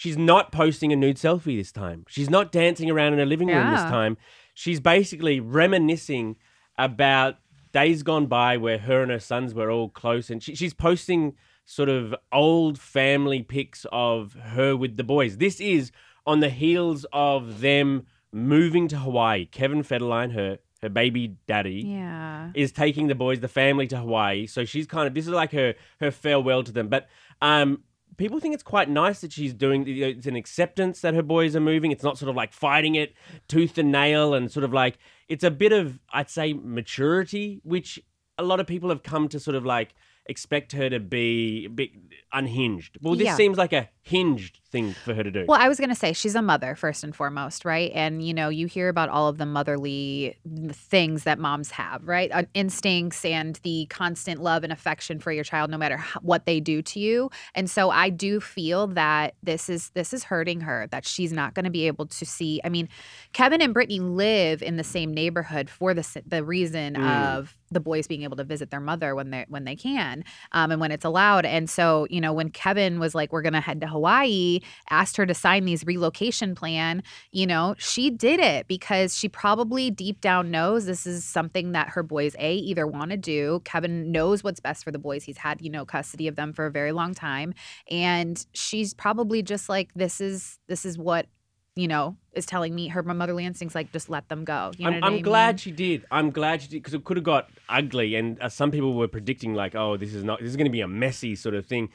She's 0.03 0.19
not 0.19 0.51
posting 0.51 0.93
a 0.93 0.97
nude 0.97 1.15
selfie 1.17 1.57
this 1.57 1.71
time. 1.71 2.05
She's 2.09 2.29
not 2.29 2.51
dancing 2.51 2.91
around 2.91 3.13
in 3.13 3.21
her 3.21 3.25
living 3.25 3.47
room 3.47 3.71
this 3.71 3.83
time. 3.83 4.17
She's 4.53 4.81
basically 4.81 5.39
reminiscing 5.39 6.35
about 6.77 7.37
days 7.73 8.03
gone 8.03 8.27
by 8.27 8.57
where 8.57 8.79
her 8.79 9.03
and 9.03 9.13
her 9.13 9.21
sons 9.21 9.55
were 9.55 9.71
all 9.71 9.89
close, 9.89 10.29
and 10.29 10.43
she, 10.43 10.57
she's 10.57 10.75
posting 10.75 11.35
sort 11.67 11.89
of 11.89 12.17
old 12.33 12.81
family 12.81 13.45
pics 13.45 13.87
of 13.93 14.33
her 14.35 14.77
with 14.77 14.97
the 14.97 15.05
boys. 15.05 15.37
This 15.37 15.61
is 15.61 15.93
on 16.27 16.41
the 16.41 16.51
heels 16.51 17.07
of 17.13 17.61
them 17.61 18.05
moving 18.33 18.89
to 18.89 18.97
Hawaii. 18.97 19.47
Kevin 19.47 19.85
Federline, 19.85 20.33
her 20.33 20.59
her 20.83 20.89
baby 20.89 21.37
daddy, 21.47 21.85
Yeah. 21.87 22.51
is 22.55 22.73
taking 22.73 23.07
the 23.07 23.15
boys, 23.15 23.39
the 23.39 23.47
family, 23.47 23.87
to 23.87 23.99
Hawaii. 23.99 24.47
So 24.49 24.65
she's 24.65 24.89
kind 24.89 25.07
of 25.07 25.15
this 25.15 25.27
is 25.27 25.33
like 25.33 25.53
her 25.53 25.77
her 26.01 26.11
farewell 26.11 26.65
to 26.65 26.73
them. 26.73 26.89
But 26.89 27.09
um, 27.41 27.85
people 28.23 28.39
think 28.39 28.55
it's 28.55 28.63
quite 28.63 28.89
nice 28.89 29.21
that 29.23 29.33
she's 29.33 29.53
doing. 29.53 29.85
It's 29.89 30.27
an 30.27 30.37
acceptance 30.37 31.01
that 31.01 31.13
her 31.15 31.25
boys 31.25 31.57
are 31.57 31.61
moving. 31.61 31.91
It's 31.91 32.05
not 32.05 32.17
sort 32.17 32.29
of 32.29 32.37
like 32.37 32.53
fighting 32.53 32.95
it 32.95 33.15
tooth 33.49 33.79
and 33.79 33.91
nail, 33.91 34.33
and 34.33 34.49
sort 34.49 34.63
of 34.63 34.73
like 34.73 34.99
it's 35.29 35.43
a 35.43 35.51
bit 35.51 35.73
of 35.73 35.99
I'd 36.13 36.31
say 36.31 36.53
maturity, 36.53 37.61
which 37.65 38.01
a 38.39 38.45
lot 38.45 38.61
of 38.61 38.69
people 38.69 38.91
have 38.91 39.03
come 39.03 39.29
to 39.29 39.41
sort 39.41 39.57
of 39.57 39.67
like 39.67 39.95
expect 40.27 40.73
her 40.73 40.89
to 40.89 41.01
be 41.01 41.65
a 41.67 41.71
bit 41.71 41.91
unhinged. 42.33 42.97
Well, 43.03 43.15
this 43.17 43.27
Yeah. 43.27 43.37
seems 43.37 43.59
like 43.59 43.73
a 43.73 43.89
hinged 44.05 44.59
thing 44.71 44.95
for 45.05 45.15
her 45.15 45.23
to 45.23 45.31
do. 45.31 45.45
Well, 45.47 45.61
I 45.61 45.69
was 45.69 45.79
going 45.79 45.91
to 45.91 45.95
say 45.95 46.13
she's 46.13 46.35
a 46.35 46.43
mother 46.43 46.75
first 46.75 47.05
and 47.05 47.15
foremost, 47.15 47.65
right? 47.65 47.93
And 47.95 48.25
you 48.27 48.33
know, 48.35 48.49
you 48.49 48.67
hear 48.67 48.89
about 48.89 49.09
all 49.09 49.29
of 49.29 49.39
the 49.39 49.47
motherly 49.47 50.37
things 50.73 51.25
that 51.25 51.39
moms 51.39 51.71
have, 51.73 52.07
right? 52.07 52.31
Uh, 52.33 52.45
instincts 52.55 53.25
and 53.25 53.57
the 53.63 53.87
constant 53.91 54.41
love 54.43 54.65
and 54.65 54.73
affection 54.73 55.21
for 55.21 55.31
your 55.33 55.45
child 55.45 55.71
no 55.71 55.79
matter 55.79 55.97
how, 55.99 56.21
what 56.21 56.47
they 56.47 56.59
do 56.61 56.83
to 56.83 56.99
you. 57.01 57.31
And 57.55 57.71
so 57.71 57.91
I 57.91 58.09
do 58.11 58.41
feel 58.41 58.87
that 58.89 59.35
this 59.43 59.69
is 59.69 59.91
this 59.91 60.13
is 60.13 60.25
hurting 60.25 60.61
her 60.63 60.89
that 60.91 61.07
she's 61.07 61.33
not 61.33 61.55
going 61.55 61.65
to 61.65 61.71
be 61.71 61.87
able 61.87 62.07
to 62.07 62.25
see. 62.25 62.61
I 62.65 62.69
mean, 62.69 62.89
Kevin 63.33 63.61
and 63.61 63.75
Britney 63.75 64.01
live 64.01 64.63
in 64.63 64.77
the 64.77 64.85
same 64.85 65.13
neighborhood 65.13 65.69
for 65.69 65.95
the 65.95 66.23
the 66.27 66.43
reason 66.45 66.95
Mm. 66.95 67.37
of 67.39 67.57
the 67.71 67.81
boys 67.81 68.07
being 68.07 68.23
able 68.23 68.37
to 68.37 68.45
visit 68.45 68.71
their 68.71 68.81
mother 68.81 69.15
when 69.15 69.31
they 69.31 69.47
when 69.49 69.65
they 69.65 69.77
can 69.77 70.12
um, 70.53 70.71
and 70.71 70.81
when 70.81 70.91
it's 70.93 71.05
allowed. 71.05 71.47
And 71.47 71.69
so, 71.69 72.07
you 72.11 72.21
know, 72.21 72.33
when 72.33 72.51
Kevin 72.51 72.99
was 73.01 73.15
like, 73.15 73.33
"We're 73.33 73.43
gonna 73.43 73.61
head 73.61 73.81
to 73.81 73.87
Hawaii," 73.87 74.61
asked 74.91 75.17
her 75.17 75.27
to 75.27 75.35
sign 75.35 75.65
these 75.65 75.85
relocation 75.85 76.55
plan, 76.55 77.03
you 77.31 77.47
know, 77.47 77.75
she 77.79 78.11
did 78.11 78.41
it 78.41 78.69
because 78.69 79.17
she 79.17 79.29
probably 79.29 79.91
deep 79.91 80.21
down 80.21 80.51
knows 80.51 80.87
this 80.87 81.07
is 81.07 81.25
something 81.25 81.73
that 81.73 81.89
her 81.91 82.03
boys 82.03 82.37
a 82.39 82.55
either 82.57 82.87
want 82.87 83.11
to 83.11 83.17
do. 83.17 83.61
Kevin 83.65 84.13
knows 84.13 84.45
what's 84.45 84.61
best 84.61 84.85
for 84.85 84.91
the 84.91 84.99
boys. 84.99 85.25
He's 85.25 85.39
had 85.39 85.61
you 85.63 85.71
know 85.71 85.85
custody 85.85 86.29
of 86.29 86.37
them 86.37 86.53
for 86.53 86.67
a 86.67 86.71
very 86.71 86.93
long 86.93 87.15
time, 87.15 87.55
and 87.91 88.45
she's 88.53 88.95
probably 88.95 89.43
just 89.43 89.69
like, 89.69 89.93
"This 89.95 90.21
is 90.21 90.59
this 90.69 90.85
is 90.85 90.99
what." 90.99 91.27
You 91.75 91.89
know, 91.89 92.17
is 92.35 92.45
telling 92.45 92.75
me 92.75 92.89
her 92.89 93.03
motherly 93.03 93.47
instincts 93.47 93.75
like 93.75 93.93
just 93.93 94.11
let 94.11 94.29
them 94.29 94.45
go. 94.45 94.73
You 94.77 94.85
know 94.85 94.91
I'm, 94.91 94.95
what 94.97 95.05
I 95.05 95.07
I'm 95.07 95.13
mean? 95.15 95.23
glad 95.23 95.59
she 95.61 95.71
did. 95.71 96.05
I'm 96.11 96.31
glad 96.31 96.61
she 96.61 96.69
did 96.69 96.83
because 96.83 96.93
it 96.93 97.03
could 97.05 97.17
have 97.17 97.25
got 97.25 97.49
ugly, 97.67 98.15
and 98.15 98.39
uh, 98.43 98.51
some 98.51 98.71
people 98.71 98.93
were 98.93 99.09
predicting 99.09 99.55
like, 99.55 99.75
"Oh, 99.75 99.97
this 99.97 100.13
is 100.13 100.23
not. 100.23 100.41
This 100.41 100.51
is 100.51 100.57
going 100.57 100.67
to 100.67 100.71
be 100.73 100.83
a 100.83 100.89
messy 100.89 101.35
sort 101.35 101.55
of 101.55 101.65
thing." 101.65 101.89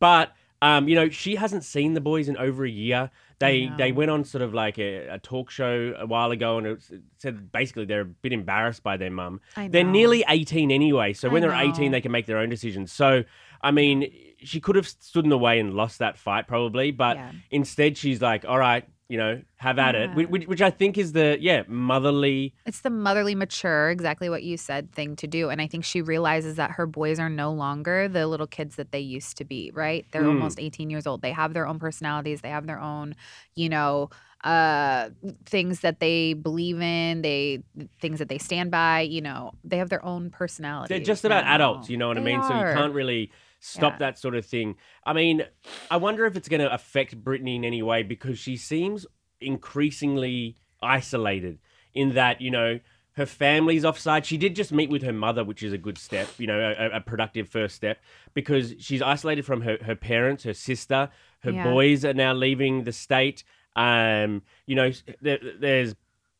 But 0.00 0.32
um, 0.62 0.88
you 0.88 0.96
know, 0.96 1.08
she 1.08 1.36
hasn't 1.36 1.62
seen 1.62 1.94
the 1.94 2.00
boys 2.00 2.28
in 2.28 2.36
over 2.36 2.64
a 2.64 2.70
year. 2.70 3.10
They 3.38 3.70
they 3.78 3.92
went 3.92 4.10
on 4.10 4.24
sort 4.24 4.42
of 4.42 4.52
like 4.52 4.78
a, 4.78 5.06
a 5.06 5.18
talk 5.20 5.48
show 5.50 5.94
a 5.96 6.06
while 6.06 6.32
ago, 6.32 6.58
and 6.58 6.66
it 6.66 6.82
said 7.18 7.52
basically 7.52 7.84
they're 7.84 8.00
a 8.00 8.04
bit 8.04 8.32
embarrassed 8.32 8.82
by 8.82 8.96
their 8.96 9.12
mum. 9.12 9.40
They're 9.54 9.84
nearly 9.84 10.24
18 10.28 10.72
anyway, 10.72 11.12
so 11.12 11.28
I 11.28 11.32
when 11.32 11.42
they're 11.42 11.52
know. 11.52 11.70
18, 11.70 11.92
they 11.92 12.00
can 12.00 12.10
make 12.10 12.26
their 12.26 12.38
own 12.38 12.48
decisions. 12.48 12.90
So, 12.90 13.22
I 13.62 13.70
mean, 13.70 14.12
she 14.42 14.60
could 14.60 14.74
have 14.76 14.88
stood 14.88 15.24
in 15.24 15.30
the 15.30 15.38
way 15.38 15.60
and 15.60 15.72
lost 15.72 16.00
that 16.00 16.18
fight 16.18 16.48
probably, 16.48 16.90
but 16.90 17.16
Yeah. 17.16 17.30
instead 17.52 17.96
she's 17.96 18.20
like, 18.20 18.44
"All 18.44 18.58
right." 18.58 18.84
You 19.10 19.18
know, 19.18 19.42
have 19.56 19.78
at 19.78 19.94
it, 19.96 20.10
Yeah. 20.10 20.16
which, 20.16 20.28
which, 20.28 20.46
which 20.46 20.62
I 20.62 20.70
think 20.70 20.96
is 20.96 21.12
the 21.12 21.36
yeah 21.40 21.64
motherly. 21.66 22.54
It's 22.64 22.80
the 22.82 22.90
motherly, 22.90 23.34
mature, 23.34 23.90
exactly 23.90 24.30
what 24.30 24.44
you 24.44 24.56
said, 24.56 24.92
thing 24.92 25.16
to 25.16 25.26
do. 25.26 25.50
And 25.50 25.60
I 25.60 25.66
think 25.66 25.84
she 25.84 26.00
realizes 26.00 26.54
that 26.56 26.70
her 26.72 26.86
boys 26.86 27.18
are 27.18 27.28
no 27.28 27.52
longer 27.52 28.06
the 28.08 28.28
little 28.28 28.46
kids 28.46 28.76
that 28.76 28.92
they 28.92 29.00
used 29.00 29.36
to 29.38 29.44
be, 29.44 29.72
right? 29.74 30.06
They're 30.12 30.22
Mm. 30.22 30.28
almost 30.28 30.60
18 30.60 30.90
years 30.90 31.06
old. 31.08 31.22
They 31.22 31.32
have 31.32 31.54
their 31.54 31.66
own 31.66 31.80
personalities, 31.80 32.40
they 32.42 32.50
have 32.50 32.66
their 32.66 32.80
own, 32.80 33.16
you 33.56 33.68
know, 33.68 34.10
uh 34.42 35.10
things 35.44 35.80
that 35.80 36.00
they 36.00 36.32
believe 36.32 36.80
in 36.80 37.20
they 37.20 37.62
things 38.00 38.18
that 38.20 38.30
they 38.30 38.38
stand 38.38 38.70
by 38.70 39.00
you 39.02 39.20
know 39.20 39.52
they 39.64 39.76
have 39.76 39.90
their 39.90 40.02
own 40.02 40.30
personality 40.30 40.94
They're 40.94 41.04
just 41.04 41.26
about 41.26 41.44
adults, 41.44 41.90
you 41.90 41.98
know 41.98 42.08
what 42.08 42.16
I 42.16 42.20
They 42.20 42.24
mean? 42.32 42.42
So 42.42 42.54
you 42.54 42.64
can't 42.64 42.94
really 42.94 43.30
stop 43.60 43.92
Yeah. 43.94 43.98
that 43.98 44.18
sort 44.18 44.34
of 44.34 44.44
thing. 44.44 44.74
I 45.04 45.12
mean, 45.12 45.44
I 45.90 45.96
wonder 45.98 46.26
if 46.26 46.34
it's 46.36 46.48
going 46.48 46.60
to 46.60 46.72
affect 46.72 47.22
Britney 47.22 47.56
in 47.56 47.64
any 47.64 47.82
way 47.82 48.02
because 48.02 48.38
she 48.38 48.56
seems 48.56 49.06
increasingly 49.40 50.56
isolated 50.82 51.58
in 51.94 52.14
that, 52.14 52.40
you 52.40 52.50
know, 52.50 52.80
her 53.14 53.26
family's 53.26 53.84
offside. 53.84 54.24
She 54.24 54.38
did 54.38 54.56
just 54.56 54.72
meet 54.72 54.88
with 54.88 55.02
her 55.02 55.12
mother, 55.12 55.44
which 55.44 55.62
is 55.62 55.72
a 55.72 55.78
good 55.78 55.98
step, 55.98 56.28
you 56.38 56.46
know, 56.46 56.74
a, 56.78 56.96
a 56.96 57.00
productive 57.00 57.48
first 57.48 57.74
step 57.76 57.98
because 58.34 58.74
she's 58.78 59.02
isolated 59.02 59.44
from 59.44 59.60
her, 59.62 59.76
her 59.84 59.96
parents, 59.96 60.44
her 60.44 60.54
sister, 60.54 61.10
her 61.40 61.50
Yeah. 61.50 61.64
boys 61.64 62.04
are 62.04 62.14
now 62.14 62.32
leaving 62.32 62.84
the 62.84 62.92
state. 62.92 63.44
Um, 63.76 64.42
you 64.66 64.74
know, 64.74 64.90
there, 65.20 65.38
there's 65.58 65.94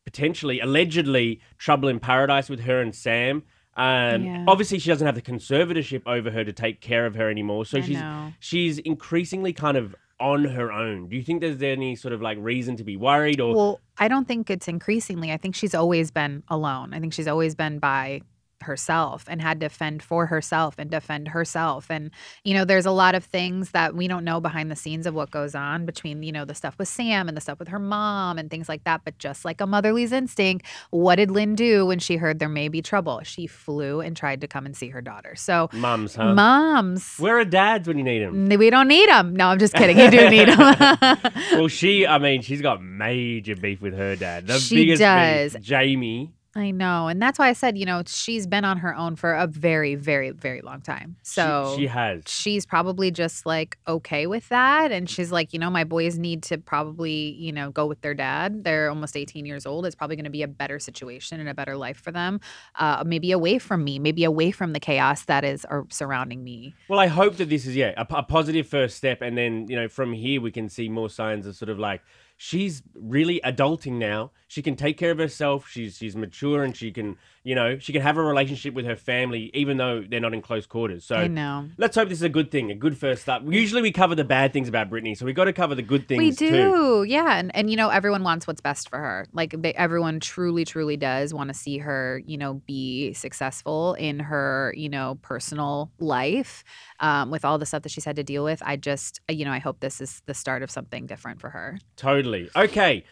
potentially, 0.05 0.59
allegedly, 0.59 1.39
trouble 1.57 1.87
in 1.89 1.99
paradise 1.99 2.49
with 2.49 2.61
her 2.61 2.81
and 2.81 2.95
Sam. 2.95 3.43
Um, 3.77 4.23
Yeah. 4.23 4.45
Obviously, 4.47 4.79
she 4.79 4.89
doesn't 4.89 5.05
have 5.05 5.15
the 5.15 5.21
conservatorship 5.21 6.03
over 6.05 6.31
her 6.31 6.43
to 6.43 6.53
take 6.53 6.81
care 6.81 7.05
of 7.05 7.15
her 7.15 7.29
anymore. 7.29 7.65
So 7.65 7.77
I 7.77 7.81
she's 7.81 7.97
know. 7.97 8.33
she's 8.39 8.77
increasingly 8.79 9.53
kind 9.53 9.77
of 9.77 9.95
on 10.19 10.45
her 10.45 10.71
own. 10.71 11.07
Do 11.09 11.15
you 11.15 11.23
think 11.23 11.41
there's 11.41 11.61
any 11.63 11.95
sort 11.95 12.13
of 12.13 12.21
like 12.21 12.37
reason 12.39 12.75
to 12.77 12.83
be 12.83 12.95
worried 12.97 13.39
or? 13.39 13.55
Well, 13.55 13.79
I 13.97 14.07
don't 14.07 14.27
think 14.27 14.49
it's 14.49 14.67
increasingly. 14.67 15.31
I 15.31 15.37
think 15.37 15.55
she's 15.55 15.73
always 15.73 16.11
been 16.11 16.43
alone. 16.47 16.93
I 16.93 16.99
think 16.99 17.13
she's 17.13 17.27
always 17.27 17.55
been 17.55 17.79
by 17.79 18.21
herself 18.63 19.25
and 19.27 19.41
had 19.41 19.59
to 19.61 19.69
fend 19.69 20.03
for 20.03 20.25
herself 20.27 20.75
and 20.77 20.89
defend 20.89 21.29
herself. 21.29 21.89
And, 21.89 22.11
you 22.43 22.53
know, 22.53 22.65
there's 22.65 22.85
a 22.85 22.91
lot 22.91 23.15
of 23.15 23.23
things 23.25 23.71
that 23.71 23.95
we 23.95 24.07
don't 24.07 24.23
know 24.23 24.39
behind 24.41 24.71
the 24.71 24.75
scenes 24.75 25.05
of 25.05 25.13
what 25.13 25.31
goes 25.31 25.55
on 25.55 25.85
between, 25.85 26.23
you 26.23 26.31
know, 26.31 26.45
the 26.45 26.55
stuff 26.55 26.77
with 26.77 26.87
Sam 26.87 27.27
and 27.27 27.35
the 27.35 27.41
stuff 27.41 27.59
with 27.59 27.67
her 27.69 27.79
mom 27.79 28.37
and 28.37 28.49
things 28.49 28.69
like 28.69 28.83
that. 28.85 29.01
But 29.03 29.17
just 29.17 29.45
like 29.45 29.61
a 29.61 29.67
motherly's 29.67 30.11
instinct, 30.11 30.65
what 30.89 31.15
did 31.15 31.31
Lynne 31.31 31.55
do 31.55 31.85
when 31.85 31.99
she 31.99 32.17
heard 32.17 32.39
there 32.39 32.49
may 32.49 32.67
be 32.67 32.81
trouble? 32.81 33.21
She 33.23 33.47
flew 33.47 34.01
and 34.01 34.15
tried 34.15 34.41
to 34.41 34.47
come 34.47 34.65
and 34.65 34.75
see 34.75 34.89
her 34.89 35.01
daughter. 35.01 35.35
So, 35.35 35.69
moms, 35.73 36.15
huh? 36.15 36.33
moms. 36.33 37.17
Where 37.17 37.37
are 37.39 37.45
dads 37.45 37.87
when 37.87 37.97
you 37.97 38.03
need 38.03 38.23
them? 38.23 38.49
We 38.59 38.69
don't 38.69 38.87
need 38.87 39.09
them. 39.09 39.35
No, 39.35 39.47
I'm 39.47 39.59
just 39.59 39.73
kidding. 39.73 39.97
You 39.97 40.11
do 40.11 40.29
need 40.29 40.47
them. 40.49 40.57
well, 41.53 41.67
she, 41.67 42.05
I 42.05 42.17
mean, 42.17 42.41
she's 42.41 42.61
got 42.61 42.81
major 42.83 43.55
beef 43.55 43.81
with 43.81 43.93
her 43.95 44.15
dad. 44.15 44.47
The 44.47 44.59
She 44.59 44.75
biggest 44.75 44.99
does. 45.01 45.53
beef, 45.53 45.63
Jamie. 45.63 46.33
I 46.53 46.71
know. 46.71 47.07
And 47.07 47.21
that's 47.21 47.39
why 47.39 47.47
I 47.47 47.53
said, 47.53 47.77
you 47.77 47.85
know, 47.85 48.03
she's 48.05 48.45
been 48.45 48.65
on 48.65 48.77
her 48.79 48.93
own 48.93 49.15
for 49.15 49.33
a 49.33 49.47
very, 49.47 49.95
very, 49.95 50.31
very 50.31 50.59
long 50.61 50.81
time. 50.81 51.15
She- 51.23 51.31
So 51.31 51.75
she, 51.77 51.87
has. 51.87 52.23
she's 52.27 52.65
probably 52.65 53.09
just 53.09 53.45
like 53.45 53.77
okay 53.87 54.27
with 54.27 54.49
that. 54.49 54.91
And 54.91 55.09
she's 55.09 55.31
like, 55.31 55.53
you 55.53 55.59
know, 55.59 55.69
my 55.69 55.85
boys 55.85 56.19
need 56.19 56.43
to 56.43 56.57
probably, 56.57 57.31
you 57.39 57.53
know, 57.53 57.71
go 57.71 57.85
with 57.85 58.01
their 58.01 58.13
dad. 58.13 58.65
They're 58.65 58.89
almost 58.89 59.15
18 59.15 59.45
years 59.45 59.65
old. 59.65 59.85
It's 59.85 59.95
probably 59.95 60.17
going 60.17 60.25
to 60.25 60.29
be 60.29 60.43
a 60.43 60.47
better 60.47 60.77
situation 60.77 61.39
and 61.39 61.47
a 61.47 61.53
better 61.53 61.77
life 61.77 61.97
for 61.97 62.11
them. 62.11 62.41
Uh, 62.75 63.03
maybe 63.05 63.31
away 63.31 63.57
from 63.57 63.85
me, 63.85 63.97
maybe 63.97 64.25
away 64.25 64.51
from 64.51 64.73
the 64.73 64.79
chaos 64.81 65.23
that 65.25 65.45
is 65.45 65.65
or 65.69 65.87
surrounding 65.89 66.43
me. 66.43 66.75
Well, 66.89 66.99
I 66.99 67.07
hope 67.07 67.37
that 67.37 67.47
this 67.49 67.65
is 67.65 67.77
yeah 67.77 67.93
a, 67.95 68.05
a 68.13 68.23
positive 68.23 68.67
first 68.67 68.97
step, 68.97 69.21
and 69.21 69.37
then 69.37 69.67
you 69.69 69.75
know 69.77 69.87
from 69.87 70.11
here 70.11 70.41
we 70.41 70.51
can 70.51 70.67
see 70.67 70.89
more 70.89 71.09
signs 71.09 71.45
of 71.47 71.55
sort 71.55 71.69
of 71.69 71.79
like 71.79 72.01
she's 72.35 72.81
really 72.95 73.39
adulting 73.45 73.93
now. 73.93 74.31
She 74.51 74.61
can 74.61 74.75
take 74.75 74.97
care 74.97 75.11
of 75.11 75.17
herself. 75.17 75.69
She's 75.69 75.95
she's 75.95 76.13
mature, 76.13 76.61
and 76.61 76.75
she 76.75 76.91
can 76.91 77.15
you 77.45 77.55
know 77.55 77.79
she 77.79 77.93
can 77.93 78.01
have 78.01 78.17
a 78.17 78.21
relationship 78.21 78.73
with 78.73 78.83
her 78.83 78.97
family, 78.97 79.49
even 79.53 79.77
though 79.77 80.03
they're 80.05 80.19
not 80.19 80.33
in 80.33 80.41
close 80.41 80.65
quarters. 80.65 81.05
So 81.05 81.15
I 81.15 81.27
know. 81.27 81.69
let's 81.77 81.95
hope 81.95 82.09
this 82.09 82.17
is 82.17 82.23
a 82.23 82.27
good 82.27 82.51
thing, 82.51 82.69
a 82.69 82.75
good 82.75 82.97
first 82.97 83.21
step. 83.21 83.43
Usually 83.45 83.81
we 83.81 83.93
cover 83.93 84.13
the 84.13 84.25
bad 84.25 84.51
things 84.51 84.67
about 84.67 84.89
Britney, 84.89 85.15
so 85.15 85.25
we 85.25 85.31
got 85.31 85.45
to 85.45 85.53
cover 85.53 85.73
the 85.73 85.81
good 85.81 86.05
things 86.05 86.19
We 86.19 86.31
too. 86.35 86.49
do, 86.51 87.03
yeah, 87.03 87.37
and 87.37 87.55
and 87.55 87.69
you 87.69 87.77
know 87.77 87.87
everyone 87.87 88.23
wants 88.23 88.45
what's 88.45 88.59
best 88.59 88.89
for 88.89 88.99
her. 88.99 89.25
Like 89.31 89.55
they, 89.57 89.73
everyone 89.75 90.19
truly, 90.19 90.65
truly 90.65 90.97
does 90.97 91.33
want 91.33 91.47
to 91.47 91.53
see 91.53 91.77
her, 91.77 92.21
you 92.25 92.37
know, 92.37 92.55
be 92.65 93.13
successful 93.13 93.93
in 93.93 94.19
her, 94.19 94.73
you 94.75 94.89
know, 94.89 95.17
personal 95.21 95.93
life 95.99 96.65
um, 96.99 97.31
with 97.31 97.45
all 97.45 97.57
the 97.57 97.65
stuff 97.65 97.83
that 97.83 97.91
she's 97.93 98.03
had 98.03 98.17
to 98.17 98.23
deal 98.23 98.43
with. 98.43 98.61
I 98.65 98.75
just, 98.75 99.21
you 99.29 99.45
know, 99.45 99.51
I 99.53 99.59
hope 99.59 99.79
this 99.79 100.01
is 100.01 100.21
the 100.25 100.33
start 100.33 100.61
of 100.61 100.69
something 100.69 101.05
different 101.05 101.39
for 101.39 101.51
her. 101.51 101.79
Totally. 101.95 102.49
Okay, 102.53 103.05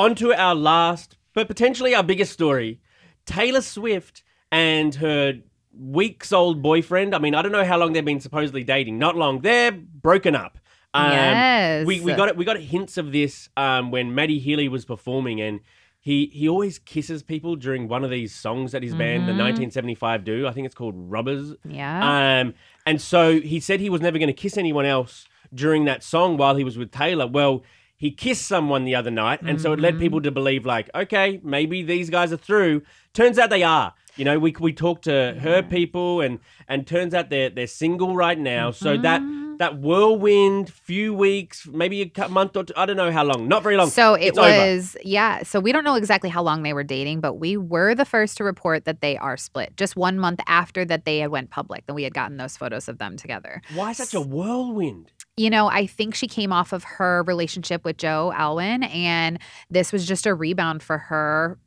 on 0.00 0.14
to 0.16 0.32
our 0.34 0.54
last, 0.54 1.16
but 1.34 1.46
potentially 1.48 1.94
our 1.94 2.02
biggest 2.02 2.32
story 2.32 2.80
Taylor 3.26 3.60
Swift 3.60 4.22
and 4.50 4.94
her 4.96 5.34
weeks 5.78 6.32
old 6.32 6.62
boyfriend. 6.62 7.14
I 7.14 7.18
mean, 7.18 7.34
I 7.34 7.42
don't 7.42 7.52
know 7.52 7.64
how 7.64 7.78
long 7.78 7.92
they've 7.92 8.04
been 8.04 8.20
supposedly 8.20 8.64
dating. 8.64 8.98
Not 8.98 9.16
long. 9.16 9.40
They're 9.40 9.72
broken 9.72 10.34
up. 10.34 10.58
Um, 10.92 11.12
yes, 11.12 11.86
We, 11.86 12.00
we 12.00 12.14
got. 12.14 12.36
We 12.36 12.44
got 12.44 12.58
hints 12.58 12.96
of 12.96 13.12
this 13.12 13.48
um, 13.56 13.92
when 13.92 14.12
Matty 14.14 14.40
Healy 14.40 14.68
was 14.68 14.84
performing, 14.84 15.40
and 15.40 15.60
he 16.00 16.26
he 16.32 16.48
always 16.48 16.80
kisses 16.80 17.22
people 17.22 17.54
during 17.54 17.86
one 17.86 18.02
of 18.02 18.10
these 18.10 18.34
songs 18.34 18.72
that 18.72 18.82
his 18.82 18.94
band, 18.96 19.28
the 19.28 19.32
Mhm. 19.32 19.38
1975, 19.38 20.24
do. 20.24 20.48
I 20.48 20.52
think 20.52 20.66
it's 20.66 20.74
called 20.74 20.94
Robbers. 20.96 21.54
Yeah, 21.68 22.40
Um, 22.40 22.54
and 22.86 23.00
so 23.00 23.40
he 23.40 23.60
said 23.60 23.78
he 23.78 23.88
was 23.90 24.00
never 24.00 24.18
going 24.18 24.26
to 24.34 24.40
kiss 24.42 24.56
anyone 24.58 24.84
else 24.86 25.28
during 25.54 25.84
that 25.84 26.02
song 26.02 26.36
while 26.36 26.56
he 26.56 26.64
was 26.64 26.76
with 26.76 26.90
Taylor. 26.90 27.26
Well, 27.28 27.62
he 28.00 28.10
kissed 28.10 28.46
someone 28.46 28.84
the 28.84 28.94
other 28.94 29.10
night, 29.10 29.42
and 29.42 29.60
so 29.60 29.74
it 29.74 29.78
led 29.78 29.98
people 29.98 30.20
mm-hmm. 30.20 30.24
to 30.24 30.30
believe, 30.30 30.64
like, 30.64 30.88
okay, 30.94 31.38
maybe 31.44 31.82
these 31.82 32.08
guys 32.08 32.32
are 32.32 32.38
through. 32.38 32.80
Turns 33.12 33.38
out 33.38 33.50
they 33.50 33.62
are. 33.62 33.92
You 34.20 34.26
know, 34.26 34.38
we 34.38 34.54
we 34.60 34.74
talked 34.74 35.04
to 35.04 35.34
her 35.40 35.62
people, 35.62 36.20
and 36.20 36.40
and 36.68 36.86
turns 36.86 37.14
out 37.14 37.30
they're 37.30 37.48
they're 37.48 37.66
single 37.66 38.14
right 38.14 38.38
now. 38.38 38.70
So 38.70 38.92
mm-hmm. 38.92 39.02
that 39.02 39.22
that 39.60 39.78
whirlwind, 39.78 40.70
few 40.70 41.14
weeks, 41.14 41.66
maybe 41.66 42.12
a 42.14 42.28
month 42.28 42.54
or 42.54 42.64
two, 42.64 42.74
I 42.76 42.84
don't 42.84 42.98
know 42.98 43.10
how 43.10 43.24
long. 43.24 43.48
Not 43.48 43.62
very 43.62 43.78
long. 43.78 43.88
So 43.88 44.12
it 44.12 44.26
It's 44.26 44.38
over. 44.38 44.46
was, 44.46 44.94
yeah. 45.02 45.42
So 45.42 45.58
we 45.58 45.72
don't 45.72 45.84
know 45.84 45.94
exactly 45.94 46.28
how 46.28 46.42
long 46.42 46.64
they 46.64 46.74
were 46.74 46.84
dating, 46.84 47.20
but 47.20 47.36
we 47.36 47.56
were 47.56 47.94
the 47.94 48.04
first 48.04 48.36
to 48.36 48.44
report 48.44 48.84
that 48.84 49.00
they 49.00 49.16
are 49.16 49.38
split. 49.38 49.74
Just 49.78 49.96
one 49.96 50.18
month 50.18 50.40
after 50.46 50.84
that 50.84 51.06
they 51.06 51.20
had 51.20 51.30
went 51.30 51.48
public, 51.48 51.86
that 51.86 51.94
we 51.94 52.02
had 52.02 52.12
gotten 52.12 52.36
those 52.36 52.58
photos 52.58 52.88
of 52.88 52.98
them 52.98 53.16
together. 53.16 53.62
Why 53.74 53.94
such 53.94 54.12
a 54.12 54.20
whirlwind? 54.20 55.12
You 55.38 55.48
know, 55.48 55.68
I 55.68 55.86
think 55.86 56.14
she 56.14 56.26
came 56.26 56.52
off 56.52 56.74
of 56.74 56.84
her 56.84 57.22
relationship 57.22 57.86
with 57.86 57.96
Joe 57.96 58.34
Alwyn, 58.36 58.82
and 58.82 59.38
this 59.70 59.92
was 59.92 60.06
just 60.06 60.26
a 60.26 60.34
rebound 60.34 60.82
for 60.82 60.98
her 60.98 61.58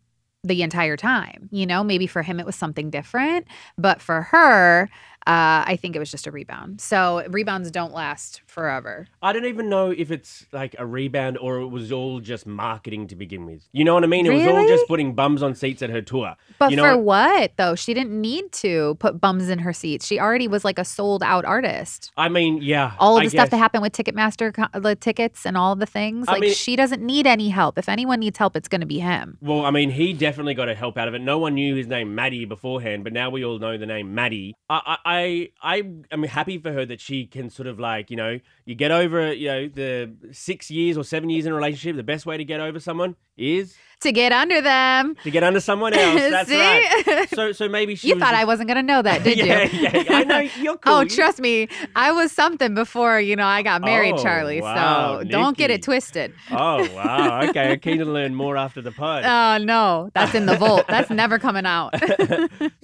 the 0.43 0.61
entire 0.61 0.97
time. 0.97 1.49
You 1.51 1.65
know, 1.65 1.83
maybe 1.83 2.07
for 2.07 2.21
him 2.21 2.39
it 2.39 2.45
was 2.45 2.55
something 2.55 2.89
different, 2.89 3.47
but 3.77 4.01
for 4.01 4.23
her, 4.23 4.89
uh, 5.25 5.63
I 5.65 5.77
think 5.81 5.95
it 5.95 5.99
was 5.99 6.11
just 6.11 6.27
a 6.27 6.31
rebound. 6.31 6.81
So 6.81 7.23
rebounds 7.29 7.71
don't 7.71 7.93
last 7.93 8.41
forever. 8.45 9.07
I 9.21 9.31
don't 9.33 9.45
even 9.45 9.69
know 9.69 9.89
if 9.91 10.11
it's 10.11 10.45
like 10.51 10.75
a 10.77 10.85
rebound 10.85 11.37
or 11.37 11.59
it 11.59 11.67
was 11.67 11.91
all 11.91 12.19
just 12.19 12.45
marketing 12.45 13.07
to 13.07 13.15
begin 13.15 13.45
with. 13.45 13.67
You 13.71 13.85
know 13.85 13.93
what 13.93 14.03
I 14.03 14.07
mean? 14.07 14.25
It 14.25 14.33
was 14.33 14.45
all 14.45 14.55
Really? 14.57 14.67
just 14.67 14.87
putting 14.87 15.13
bums 15.15 15.41
on 15.41 15.55
seats 15.55 15.81
at 15.81 15.89
her 15.89 16.01
tour. 16.01 16.35
But 16.59 16.71
You 16.71 16.77
know 16.77 16.83
for 16.83 16.97
what? 16.97 17.03
what 17.23 17.51
though? 17.57 17.75
She 17.75 17.93
didn't 17.93 18.19
need 18.19 18.51
to 18.53 18.95
put 18.99 19.21
bums 19.21 19.47
in 19.49 19.59
her 19.59 19.71
seats. 19.73 20.05
She 20.05 20.19
already 20.19 20.47
was 20.47 20.65
like 20.65 20.77
a 20.79 20.85
sold 20.85 21.23
out 21.23 21.45
artist. 21.45 22.11
I 22.17 22.27
mean, 22.29 22.61
yeah. 22.61 22.93
All 22.99 23.15
of 23.17 23.21
I 23.21 23.25
the 23.25 23.29
stuff 23.29 23.49
that 23.49 23.51
guess. 23.51 23.59
happened 23.59 23.83
with 23.83 23.93
Ticketmaster, 23.93 24.53
co- 24.53 24.79
the 24.79 24.95
tickets 24.95 25.45
and 25.45 25.55
all 25.57 25.75
the 25.75 25.85
things. 25.85 26.27
I 26.27 26.33
Like 26.33 26.41
mean- 26.41 26.53
she 26.53 26.75
doesn't 26.75 27.01
need 27.01 27.25
any 27.27 27.49
help. 27.49 27.77
If 27.77 27.87
anyone 27.87 28.19
needs 28.19 28.37
help, 28.37 28.55
it's 28.57 28.67
going 28.67 28.81
to 28.81 28.87
be 28.87 28.99
him. 28.99 29.37
Well, 29.41 29.65
I 29.65 29.71
mean, 29.71 29.91
he 29.91 30.11
definitely 30.13 30.53
got 30.53 30.67
a 30.69 30.75
help 30.75 30.97
out 30.97 31.07
of 31.07 31.13
it. 31.13 31.19
No 31.19 31.37
one 31.37 31.53
knew 31.55 31.75
his 31.75 31.87
name 31.87 32.13
Matty 32.15 32.45
beforehand, 32.45 33.03
but 33.03 33.13
now 33.13 33.29
we 33.29 33.45
all 33.45 33.59
know 33.59 33.77
the 33.77 33.85
name 33.85 34.13
Matty. 34.13 34.55
I, 34.69 34.97
I, 35.05 35.12
I, 35.13 35.49
I 35.61 35.83
am 36.11 36.23
happy 36.23 36.57
for 36.57 36.71
her 36.71 36.85
that 36.85 36.99
she 36.99 37.25
can 37.25 37.49
sort 37.49 37.67
of 37.67 37.79
like, 37.79 38.09
you 38.09 38.17
know, 38.17 38.39
you 38.65 38.73
get 38.73 38.91
over, 38.91 39.31
you 39.31 39.47
know, 39.47 39.67
the 39.67 40.13
six 40.31 40.71
years 40.71 40.97
or 40.97 41.03
seven 41.03 41.29
years 41.29 41.45
in 41.45 41.51
a 41.51 41.55
relationship. 41.55 41.95
The 41.95 42.03
best 42.03 42.25
way 42.25 42.37
to 42.37 42.43
get 42.43 42.59
over 42.59 42.79
someone 42.79 43.15
is 43.37 43.75
To 44.03 44.11
get 44.11 44.31
under 44.31 44.61
them. 44.61 45.15
to 45.23 45.31
get 45.31 45.43
under 45.43 45.59
someone 45.59 45.93
else. 45.93 46.19
That's 46.29 46.49
See? 46.49 46.57
right. 46.59 47.27
So, 47.33 47.51
so 47.53 47.67
maybe 47.69 47.95
she 48.01 48.09
you 48.09 48.19
thought 48.19 48.33
I 48.35 48.43
wasn't 48.45 48.67
going 48.67 48.77
to 48.77 48.83
know 48.83 49.01
that, 49.01 49.23
did 49.23 49.37
yeah, 49.37 49.63
you? 49.63 49.79
yeah, 49.79 50.03
I 50.09 50.23
know 50.25 50.39
you're 50.39 50.73
oh, 50.73 50.77
cool. 50.77 50.93
Oh, 50.93 51.05
trust 51.05 51.39
me, 51.39 51.69
I 51.95 52.11
was 52.11 52.31
something 52.31 52.73
before 52.75 53.19
you 53.21 53.35
know 53.35 53.45
I 53.45 53.61
got 53.63 53.81
married, 53.81 54.15
Oh, 54.17 54.23
Charlie. 54.23 54.61
wow, 54.61 55.19
so 55.19 55.23
don't 55.23 55.57
get 55.57 55.71
it 55.71 55.81
twisted. 55.83 56.33
Oh 56.51 56.87
wow. 56.93 57.41
Okay, 57.49 57.71
I'm 57.71 57.79
keen 57.79 57.99
to 57.99 58.05
learn 58.05 58.35
more 58.35 58.57
after 58.57 58.81
the 58.81 58.91
pod. 58.91 59.23
Oh 59.25 59.63
no, 59.63 60.09
that's 60.13 60.35
in 60.35 60.45
the 60.45 60.57
vault. 60.57 60.85
That's 60.87 61.09
never 61.09 61.39
coming 61.39 61.65
out. 61.65 61.93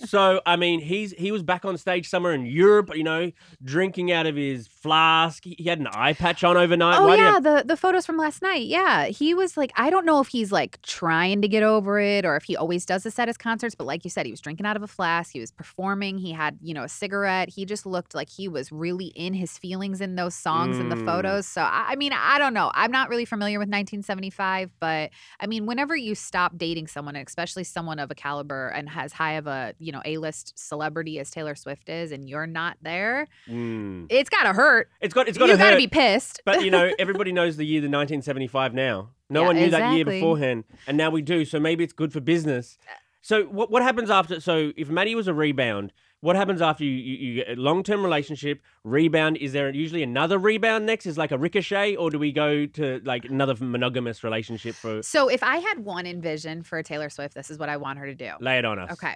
so 0.06 0.42
I 0.46 0.56
mean, 0.56 0.80
he's 0.80 1.12
he 1.14 1.32
was 1.32 1.44
back 1.44 1.66
on 1.66 1.78
stage 1.78 2.08
somewhere 2.08 2.34
in 2.34 2.46
Europe, 2.46 2.96
you 2.96 3.04
know, 3.04 3.32
drinking 3.64 4.12
out 4.12 4.26
of 4.26 4.36
his 4.36 4.68
flask. 4.68 5.44
He 5.44 5.56
he 5.58 5.66
had 5.70 5.80
an 5.80 5.88
eye 5.88 6.14
patch 6.14 6.44
on 6.44 6.56
overnight. 6.58 7.00
Oh 7.00 7.08
Why 7.08 7.16
yeah, 7.18 7.34
have- 7.34 7.44
the 7.44 7.64
the 7.66 7.78
photos 7.78 8.06
from 8.06 8.18
last 8.18 8.42
night. 8.42 8.66
Yeah, 8.68 9.06
he 9.06 9.34
was 9.34 9.58
like, 9.58 9.72
I 9.76 9.90
don't 9.90 10.06
know 10.06 10.22
if 10.22 10.28
he's 10.30 10.52
like 10.52 10.82
trying 10.82 11.09
to 11.10 11.48
get 11.48 11.64
over 11.64 12.00
it 12.00 12.26
or 12.26 12.36
if 12.36 12.44
he 12.44 12.56
always 12.56 12.86
does 12.86 13.04
this 13.04 13.18
at 13.20 13.28
his 13.28 13.38
concerts. 13.38 13.76
But 13.76 13.86
like 13.86 14.04
you 14.04 14.10
said, 14.10 14.26
he 14.26 14.32
was 14.32 14.42
drinking 14.42 14.66
out 14.66 14.76
of 14.76 14.84
a 14.84 14.88
flask. 14.88 15.32
He 15.34 15.40
was 15.40 15.52
performing. 15.52 16.18
He 16.18 16.32
had, 16.32 16.58
you 16.62 16.74
know, 16.74 16.84
a 16.84 16.90
cigarette. 16.90 17.50
He 17.50 17.66
just 17.66 17.86
looked 17.86 18.14
like 18.16 18.30
he 18.30 18.48
was 18.48 18.72
really 18.72 19.08
in 19.08 19.34
his 19.34 19.58
feelings 19.58 20.02
in 20.02 20.16
those 20.16 20.36
songs 20.36 20.78
and 20.78 20.92
the 20.92 20.96
Mm. 20.96 21.06
photos. 21.06 21.48
So, 21.48 21.62
I, 21.62 21.88
I 21.90 21.96
mean, 21.96 22.12
I 22.14 22.38
don't 22.38 22.54
know. 22.54 22.72
I'm 22.74 22.92
not 22.92 23.10
really 23.10 23.26
familiar 23.26 23.58
with 23.60 23.70
1975, 23.70 24.72
but 24.80 25.10
I 25.40 25.48
mean, 25.48 25.66
whenever 25.66 25.96
you 25.96 26.16
stop 26.16 26.58
dating 26.58 26.88
someone, 26.88 27.16
especially 27.16 27.64
someone 27.64 28.00
of 28.00 28.12
a 28.12 28.16
caliber 28.16 28.68
and 28.70 28.90
has 28.90 29.14
high 29.14 29.34
of 29.34 29.48
a, 29.48 29.74
you 29.80 29.92
know, 29.92 30.02
A-list 30.06 30.54
celebrity 30.58 31.20
as 31.20 31.30
Taylor 31.32 31.56
Swift 31.56 31.90
is, 31.90 32.12
and 32.12 32.30
you're 32.30 32.48
not 32.48 32.78
there, 32.82 33.28
Mm. 33.50 34.08
it's 34.10 34.30
got 34.30 34.44
to 34.44 34.54
hurt. 34.54 34.90
It's 35.02 35.14
got 35.14 35.28
it's 35.28 35.38
got 35.38 35.46
You 35.48 35.54
to 35.54 35.58
got 35.58 35.66
to 35.66 35.72
hurt. 35.72 35.78
be 35.78 35.88
pissed. 35.88 36.42
But 36.46 36.64
you 36.64 36.72
know, 36.72 36.92
everybody 37.00 37.32
knows 37.32 37.58
the 37.58 37.66
year 37.66 37.82
the 37.82 37.88
1975 37.90 38.74
now. 38.74 39.10
No 39.30 39.42
Yeah, 39.42 39.48
one 39.48 39.56
knew 39.58 39.70
that 39.70 39.96
year 39.96 40.06
beforehand, 40.06 40.64
and 40.88 40.98
now 40.98 41.10
we 41.10 41.22
do. 41.22 41.46
So 41.46 41.60
maybe 41.60 41.84
it's 41.84 41.94
good 41.94 42.12
for 42.12 42.20
business. 42.20 42.78
Uh, 42.88 42.94
so 43.22 43.44
what 43.44 43.70
what 43.70 43.84
happens 43.84 44.10
after? 44.10 44.40
So 44.40 44.72
if 44.76 44.90
Matty 44.90 45.14
was 45.14 45.28
a 45.28 45.34
rebound, 45.34 45.94
what 46.22 46.36
happens 46.36 46.62
after 46.62 46.84
you 46.84 46.92
you, 46.92 47.16
you 47.18 47.36
get 47.44 47.58
a 47.58 47.62
long 47.62 47.84
term 47.84 48.04
relationship 48.04 48.62
rebound? 48.84 49.38
Is 49.38 49.54
there 49.54 49.70
usually 49.70 50.02
another 50.04 50.38
rebound 50.40 50.86
next? 50.86 51.06
Is 51.06 51.18
like 51.18 51.32
a 51.32 51.38
ricochet, 51.38 51.96
or 51.96 52.10
do 52.10 52.18
we 52.18 52.32
go 52.32 52.66
to 52.66 53.02
like 53.04 53.26
another 53.26 53.56
monogamous 53.60 54.24
relationship 54.24 54.74
for? 54.76 55.04
So, 55.04 55.28
if 55.30 55.44
I 55.44 55.58
had 55.58 55.80
one 55.80 56.08
envision 56.08 56.64
for 56.64 56.82
Taylor 56.82 57.10
Swift, 57.10 57.36
this 57.36 57.52
is 57.52 57.60
what 57.60 57.70
I 57.70 57.78
want 57.78 58.00
her 58.00 58.06
to 58.08 58.16
do. 58.16 58.32
Lay 58.40 58.58
it 58.58 58.66
on 58.66 58.80
us. 58.80 58.92
Okay. 58.94 59.16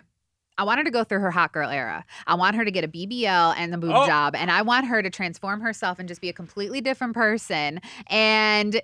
I 0.55 0.65
want 0.65 0.77
her 0.77 0.84
to 0.84 0.91
go 0.91 1.03
through 1.03 1.22
her 1.22 1.32
hot 1.32 1.51
girl 1.51 1.67
era. 1.67 2.05
I 2.27 2.36
want 2.36 2.55
her 2.55 2.63
to 2.63 2.70
get 2.70 2.84
a 2.84 2.88
BBL 2.88 3.55
and 3.58 3.74
the 3.74 3.77
boob 3.79 3.89
Oh. 3.96 4.05
job. 4.05 4.36
And 4.36 4.51
I 4.51 4.62
want 4.62 4.86
her 4.86 5.01
to 5.01 5.10
transform 5.10 5.62
herself 5.62 5.98
and 5.98 6.08
just 6.08 6.22
be 6.22 6.29
a 6.29 6.34
completely 6.34 6.79
different 6.79 7.15
person 7.15 7.82
and 8.05 8.79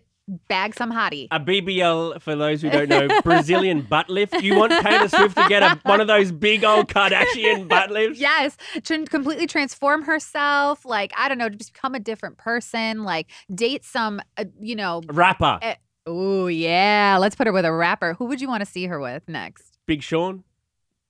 bag 0.47 0.75
some 0.75 0.91
hottie. 0.91 1.27
A 1.31 1.39
BBL, 1.39 2.21
for 2.21 2.35
those 2.35 2.61
who 2.61 2.69
don't 2.69 2.89
know, 2.89 3.07
Brazilian 3.21 3.81
butt 3.81 4.09
lift. 4.09 4.41
You 4.41 4.55
want 4.55 4.71
Taylor 4.71 5.07
Swift 5.07 5.35
to 5.37 5.47
get 5.49 5.63
a, 5.63 5.79
one 5.83 5.99
of 6.01 6.07
those 6.07 6.31
big 6.31 6.63
old 6.63 6.87
Kardashian 6.87 7.67
butt 7.67 7.91
lifts? 7.91 8.19
Yes, 8.19 8.57
to 8.83 9.05
completely 9.05 9.47
transform 9.47 10.03
herself. 10.03 10.85
Like, 10.85 11.11
I 11.17 11.27
don't 11.27 11.37
know, 11.37 11.49
just 11.49 11.73
become 11.73 11.95
a 11.95 11.99
different 11.99 12.37
person. 12.37 13.03
Like, 13.03 13.27
date 13.53 13.83
some, 13.83 14.21
uh, 14.37 14.45
you 14.59 14.75
know. 14.75 15.01
Rapper. 15.07 15.59
Oh, 16.05 16.47
yeah. 16.47 17.17
Let's 17.19 17.35
put 17.35 17.47
her 17.47 17.53
with 17.53 17.65
a 17.65 17.71
rapper. 17.71 18.13
Who 18.15 18.25
would 18.25 18.41
you 18.41 18.47
want 18.47 18.61
to 18.61 18.65
see 18.65 18.85
her 18.87 18.99
with 18.99 19.27
next? 19.27 19.77
Big 19.85 20.01
Sean? 20.01 20.43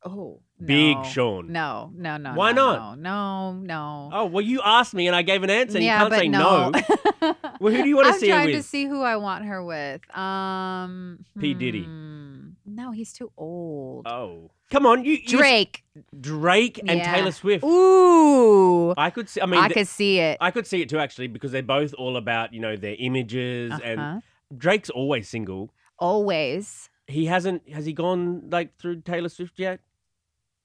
Oh, 0.05 0.39
Big 0.63 0.95
no. 0.97 1.03
Sean. 1.03 1.51
No, 1.51 1.91
no, 1.93 2.15
no. 2.17 2.33
Why 2.33 2.51
no, 2.53 2.73
not? 2.73 2.99
No, 2.99 3.51
no, 3.53 3.59
no. 3.59 4.09
Oh, 4.13 4.25
well, 4.27 4.41
you 4.43 4.61
asked 4.63 4.93
me 4.93 5.07
and 5.07 5.15
I 5.15 5.21
gave 5.23 5.43
an 5.43 5.49
answer. 5.49 5.77
and 5.77 5.85
yeah, 5.85 6.03
you 6.03 6.09
can't 6.09 6.21
say 6.21 6.27
no. 6.29 6.69
no. 6.69 7.35
Well, 7.59 7.73
who 7.73 7.83
do 7.83 7.89
you 7.89 7.97
want 7.97 8.07
to 8.07 8.13
I'm 8.13 8.19
see 8.19 8.29
her 8.29 8.35
trying 8.35 8.53
to 8.53 8.63
see 8.63 8.85
who 8.85 9.01
I 9.01 9.17
want 9.17 9.43
her 9.43 9.61
with. 9.61 9.99
Um, 10.17 11.25
P. 11.37 11.53
Diddy. 11.53 11.83
hmm, 11.83 12.51
No, 12.65 12.91
he's 12.91 13.11
too 13.11 13.29
old. 13.35 14.07
Oh. 14.07 14.49
Come 14.71 14.85
on. 14.85 15.03
You, 15.03 15.13
you- 15.21 15.37
Drake. 15.37 15.83
Drake 16.17 16.79
and 16.87 16.99
Yeah. 16.99 17.13
Taylor 17.13 17.31
Swift. 17.33 17.65
Ooh, 17.65 18.93
I 18.97 19.09
could 19.09 19.27
see, 19.27 19.41
I 19.41 19.43
I, 19.43 19.47
mean, 19.47 19.61
th- 19.63 19.73
could 19.73 19.87
see 19.89 20.19
it. 20.19 20.37
I 20.39 20.51
could 20.51 20.65
see 20.65 20.81
it 20.81 20.87
too, 20.87 20.99
actually, 20.99 21.27
because 21.27 21.51
they're 21.51 21.61
both 21.61 21.93
all 21.95 22.15
about, 22.15 22.53
you 22.53 22.61
know, 22.61 22.77
their 22.77 22.95
images. 22.97 23.73
Uh-huh. 23.73 23.81
And 23.83 24.23
Drake's 24.57 24.89
always 24.89 25.27
single. 25.27 25.71
Always. 25.97 26.89
He 27.07 27.25
hasn't, 27.25 27.67
has 27.69 27.85
he 27.85 27.91
gone 27.91 28.49
like 28.49 28.77
through 28.77 29.01
Taylor 29.01 29.27
Swift 29.29 29.59
yet? 29.59 29.81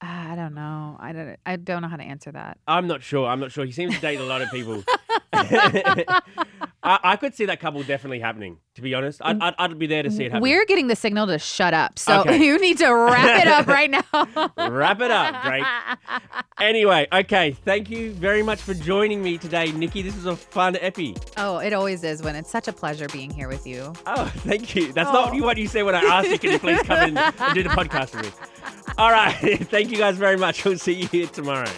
Ah, 0.07 0.33
I 0.33 0.37
don't 0.37 0.55
know. 0.55 0.99
I 1.01 1.13
don't. 1.13 1.39
I 1.47 1.57
don't 1.57 1.81
know 1.81 1.89
how 1.89 1.97
to 1.97 2.03
answer 2.03 2.31
that. 2.33 2.59
I'm 2.69 2.87
not 2.87 3.03
sure. 3.03 3.27
I'm 3.27 3.41
not 3.41 3.53
sure. 3.53 3.65
He 3.65 3.73
seems 3.73 3.95
to 3.95 4.01
date 4.03 4.21
a 4.21 4.25
lot 4.25 4.43
of 4.43 4.51
people. 4.51 4.85
I, 6.87 6.99
I 7.03 7.17
could 7.17 7.35
see 7.35 7.47
that 7.47 7.61
couple 7.61 7.83
definitely 7.83 8.21
happening, 8.21 8.59
to 8.75 8.83
be 8.83 8.95
honest. 8.95 9.23
I'd, 9.25 9.41
I'd, 9.41 9.55
I'd 9.59 9.79
be 9.79 9.87
there 9.87 10.03
to 10.03 10.11
see 10.11 10.25
it 10.25 10.33
happen. 10.33 10.43
We're 10.43 10.67
getting 10.67 10.89
the 10.89 10.95
signal 10.97 11.27
to 11.29 11.39
shut 11.39 11.73
up, 11.73 11.99
so 11.99 12.21
Okay. 12.21 12.37
you 12.45 12.59
need 12.61 12.77
to 12.79 12.91
wrap 12.95 13.41
it 13.41 13.49
up 13.49 13.67
right 13.67 13.91
now. 13.91 14.03
Wrap 14.69 15.01
it 15.01 15.11
up, 15.11 15.43
Drake. 15.43 15.65
Anyway, 16.61 17.07
okay. 17.13 17.53
Thank 17.65 17.91
you 17.91 18.13
very 18.13 18.43
much 18.43 18.61
for 18.61 18.75
joining 18.75 19.23
me 19.23 19.39
today, 19.39 19.73
Nikki. 19.73 20.03
This 20.03 20.15
was 20.15 20.27
a 20.27 20.37
fun 20.37 20.77
epi. 20.77 21.17
Oh, 21.39 21.59
it 21.59 21.73
always 21.73 22.05
is 22.05 22.23
when 22.23 22.37
it's 22.37 22.51
such 22.51 22.69
a 22.69 22.73
pleasure 22.73 23.07
being 23.09 23.31
here 23.31 23.49
with 23.49 23.67
you. 23.67 23.93
Oh, 24.07 24.27
thank 24.39 24.75
you. 24.77 24.93
That's 24.93 25.09
Oh. 25.09 25.13
not 25.13 25.41
what 25.41 25.57
you 25.57 25.67
say 25.69 25.83
when 25.83 25.95
I 25.95 26.01
ask 26.03 26.29
you, 26.31 26.39
can 26.39 26.51
you 26.53 26.59
please 26.59 26.83
come 26.83 27.09
in 27.09 27.17
and 27.19 27.55
do 27.55 27.63
the 27.63 27.71
podcast 27.71 28.15
with 28.15 28.25
me? 28.25 28.47
All 28.99 29.11
right. 29.11 29.33
Thank 29.69 29.91
you 29.91 29.97
guys 29.97 30.17
very 30.17 30.37
much. 30.37 30.65
We'll 30.65 30.79
see 30.79 30.93
you 30.93 31.09
here 31.09 31.27
tomorrow. 31.27 31.71